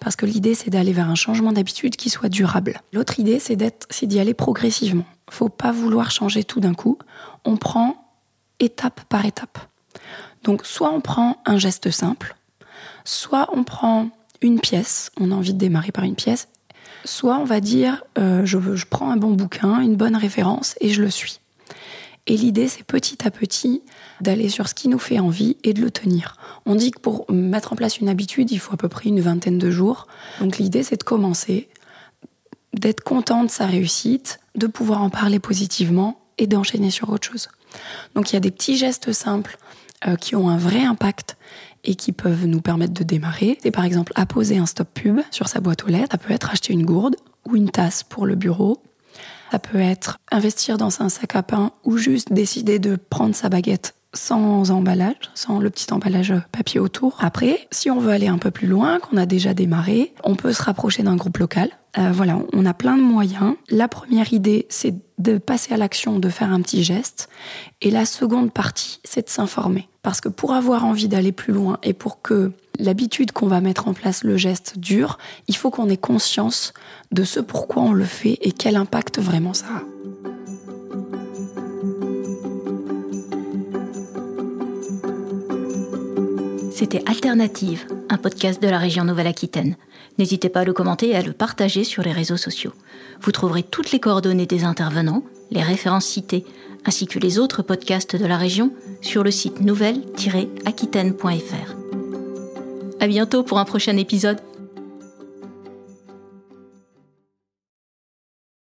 Parce 0.00 0.16
que 0.16 0.26
l'idée, 0.26 0.54
c'est 0.54 0.70
d'aller 0.70 0.92
vers 0.92 1.08
un 1.08 1.14
changement 1.14 1.52
d'habitude 1.52 1.96
qui 1.96 2.10
soit 2.10 2.28
durable. 2.28 2.80
L'autre 2.92 3.20
idée, 3.20 3.38
c'est 3.38 4.06
d'y 4.06 4.18
aller 4.18 4.34
progressivement. 4.34 5.04
Faut 5.30 5.48
pas 5.48 5.72
vouloir 5.72 6.10
changer 6.10 6.44
tout 6.44 6.60
d'un 6.60 6.74
coup. 6.74 6.98
On 7.44 7.56
prend 7.56 7.96
étape 8.60 9.02
par 9.08 9.24
étape. 9.24 9.58
Donc, 10.42 10.66
soit 10.66 10.92
on 10.92 11.00
prend 11.00 11.38
un 11.46 11.58
geste 11.58 11.90
simple, 11.90 12.36
soit 13.04 13.48
on 13.52 13.64
prend 13.64 14.08
une 14.42 14.60
pièce. 14.60 15.10
On 15.18 15.30
a 15.30 15.34
envie 15.34 15.54
de 15.54 15.58
démarrer 15.58 15.92
par 15.92 16.04
une 16.04 16.16
pièce 16.16 16.48
Soit 17.04 17.36
on 17.36 17.44
va 17.44 17.60
dire, 17.60 18.02
euh, 18.18 18.46
je 18.46 18.84
prends 18.86 19.10
un 19.10 19.16
bon 19.16 19.32
bouquin, 19.32 19.80
une 19.80 19.96
bonne 19.96 20.16
référence 20.16 20.74
et 20.80 20.88
je 20.88 21.02
le 21.02 21.10
suis. 21.10 21.40
Et 22.26 22.36
l'idée, 22.36 22.68
c'est 22.68 22.84
petit 22.84 23.26
à 23.26 23.30
petit 23.30 23.82
d'aller 24.20 24.48
sur 24.48 24.68
ce 24.68 24.74
qui 24.74 24.88
nous 24.88 24.98
fait 24.98 25.18
envie 25.18 25.58
et 25.62 25.74
de 25.74 25.82
le 25.82 25.90
tenir. 25.90 26.36
On 26.64 26.74
dit 26.74 26.90
que 26.90 27.00
pour 27.00 27.30
mettre 27.30 27.72
en 27.72 27.76
place 27.76 27.98
une 27.98 28.08
habitude, 28.08 28.50
il 28.50 28.58
faut 28.58 28.72
à 28.72 28.78
peu 28.78 28.88
près 28.88 29.10
une 29.10 29.20
vingtaine 29.20 29.58
de 29.58 29.70
jours. 29.70 30.06
Donc 30.40 30.58
l'idée, 30.58 30.82
c'est 30.82 30.96
de 30.96 31.04
commencer, 31.04 31.68
d'être 32.72 33.02
content 33.02 33.44
de 33.44 33.50
sa 33.50 33.66
réussite, 33.66 34.40
de 34.54 34.66
pouvoir 34.66 35.02
en 35.02 35.10
parler 35.10 35.38
positivement 35.38 36.20
et 36.38 36.46
d'enchaîner 36.46 36.90
sur 36.90 37.10
autre 37.10 37.28
chose. 37.28 37.48
Donc 38.14 38.30
il 38.30 38.34
y 38.34 38.36
a 38.36 38.40
des 38.40 38.50
petits 38.50 38.76
gestes 38.76 39.12
simples 39.12 39.58
euh, 40.06 40.16
qui 40.16 40.34
ont 40.34 40.48
un 40.48 40.56
vrai 40.56 40.82
impact 40.82 41.36
et 41.84 41.94
qui 41.94 42.12
peuvent 42.12 42.46
nous 42.46 42.62
permettre 42.62 42.94
de 42.94 43.04
démarrer. 43.04 43.58
C'est 43.62 43.70
par 43.70 43.84
exemple 43.84 44.12
apposer 44.16 44.56
un 44.56 44.66
stop 44.66 44.88
pub 44.94 45.20
sur 45.30 45.48
sa 45.48 45.60
boîte 45.60 45.84
aux 45.84 45.88
lettres. 45.88 46.12
Ça 46.12 46.18
peut 46.18 46.32
être 46.32 46.50
acheter 46.50 46.72
une 46.72 46.86
gourde 46.86 47.16
ou 47.46 47.56
une 47.56 47.70
tasse 47.70 48.02
pour 48.02 48.24
le 48.24 48.34
bureau. 48.34 48.82
Ça 49.54 49.60
peut 49.60 49.78
être 49.78 50.18
investir 50.32 50.78
dans 50.78 51.00
un 51.00 51.08
sac 51.08 51.36
à 51.36 51.44
pain 51.44 51.70
ou 51.84 51.96
juste 51.96 52.32
décider 52.32 52.80
de 52.80 52.96
prendre 52.96 53.36
sa 53.36 53.48
baguette 53.48 53.94
sans 54.12 54.72
emballage, 54.72 55.30
sans 55.34 55.60
le 55.60 55.70
petit 55.70 55.92
emballage 55.92 56.34
papier 56.50 56.80
autour. 56.80 57.16
Après, 57.20 57.68
si 57.70 57.88
on 57.88 58.00
veut 58.00 58.10
aller 58.10 58.26
un 58.26 58.38
peu 58.38 58.50
plus 58.50 58.66
loin, 58.66 58.98
qu'on 58.98 59.16
a 59.16 59.26
déjà 59.26 59.54
démarré, 59.54 60.12
on 60.24 60.34
peut 60.34 60.52
se 60.52 60.60
rapprocher 60.60 61.04
d'un 61.04 61.14
groupe 61.14 61.38
local. 61.38 61.70
Euh, 61.98 62.10
voilà, 62.10 62.40
on 62.52 62.66
a 62.66 62.74
plein 62.74 62.96
de 62.96 63.02
moyens. 63.02 63.54
La 63.70 63.86
première 63.86 64.32
idée, 64.32 64.66
c'est 64.70 64.96
de 65.18 65.38
passer 65.38 65.72
à 65.72 65.76
l'action, 65.76 66.18
de 66.18 66.30
faire 66.30 66.52
un 66.52 66.60
petit 66.60 66.82
geste. 66.82 67.28
Et 67.80 67.92
la 67.92 68.06
seconde 68.06 68.52
partie, 68.52 68.98
c'est 69.04 69.26
de 69.26 69.30
s'informer. 69.30 69.88
Parce 70.04 70.20
que 70.20 70.28
pour 70.28 70.52
avoir 70.52 70.84
envie 70.84 71.08
d'aller 71.08 71.32
plus 71.32 71.54
loin 71.54 71.78
et 71.82 71.94
pour 71.94 72.20
que 72.20 72.52
l'habitude 72.78 73.32
qu'on 73.32 73.46
va 73.46 73.62
mettre 73.62 73.88
en 73.88 73.94
place, 73.94 74.22
le 74.22 74.36
geste 74.36 74.78
dure, 74.78 75.16
il 75.48 75.56
faut 75.56 75.70
qu'on 75.70 75.88
ait 75.88 75.96
conscience 75.96 76.74
de 77.10 77.24
ce 77.24 77.40
pourquoi 77.40 77.82
on 77.82 77.92
le 77.94 78.04
fait 78.04 78.38
et 78.42 78.52
quel 78.52 78.76
impact 78.76 79.18
vraiment 79.18 79.54
ça 79.54 79.66
a. 79.66 80.13
C'était 86.84 87.08
Alternative, 87.08 87.86
un 88.10 88.18
podcast 88.18 88.62
de 88.62 88.68
la 88.68 88.76
région 88.76 89.04
Nouvelle-Aquitaine. 89.04 89.76
N'hésitez 90.18 90.50
pas 90.50 90.60
à 90.60 90.64
le 90.64 90.74
commenter 90.74 91.08
et 91.08 91.16
à 91.16 91.22
le 91.22 91.32
partager 91.32 91.82
sur 91.82 92.02
les 92.02 92.12
réseaux 92.12 92.36
sociaux. 92.36 92.74
Vous 93.22 93.32
trouverez 93.32 93.62
toutes 93.62 93.90
les 93.90 94.00
coordonnées 94.00 94.44
des 94.44 94.64
intervenants, 94.64 95.22
les 95.50 95.62
références 95.62 96.04
citées, 96.04 96.44
ainsi 96.84 97.06
que 97.06 97.18
les 97.18 97.38
autres 97.38 97.62
podcasts 97.62 98.16
de 98.16 98.26
la 98.26 98.36
région 98.36 98.70
sur 99.00 99.24
le 99.24 99.30
site 99.30 99.62
nouvelle-aquitaine.fr. 99.62 101.74
À 103.00 103.06
bientôt 103.06 103.44
pour 103.44 103.58
un 103.58 103.64
prochain 103.64 103.96
épisode. 103.96 104.40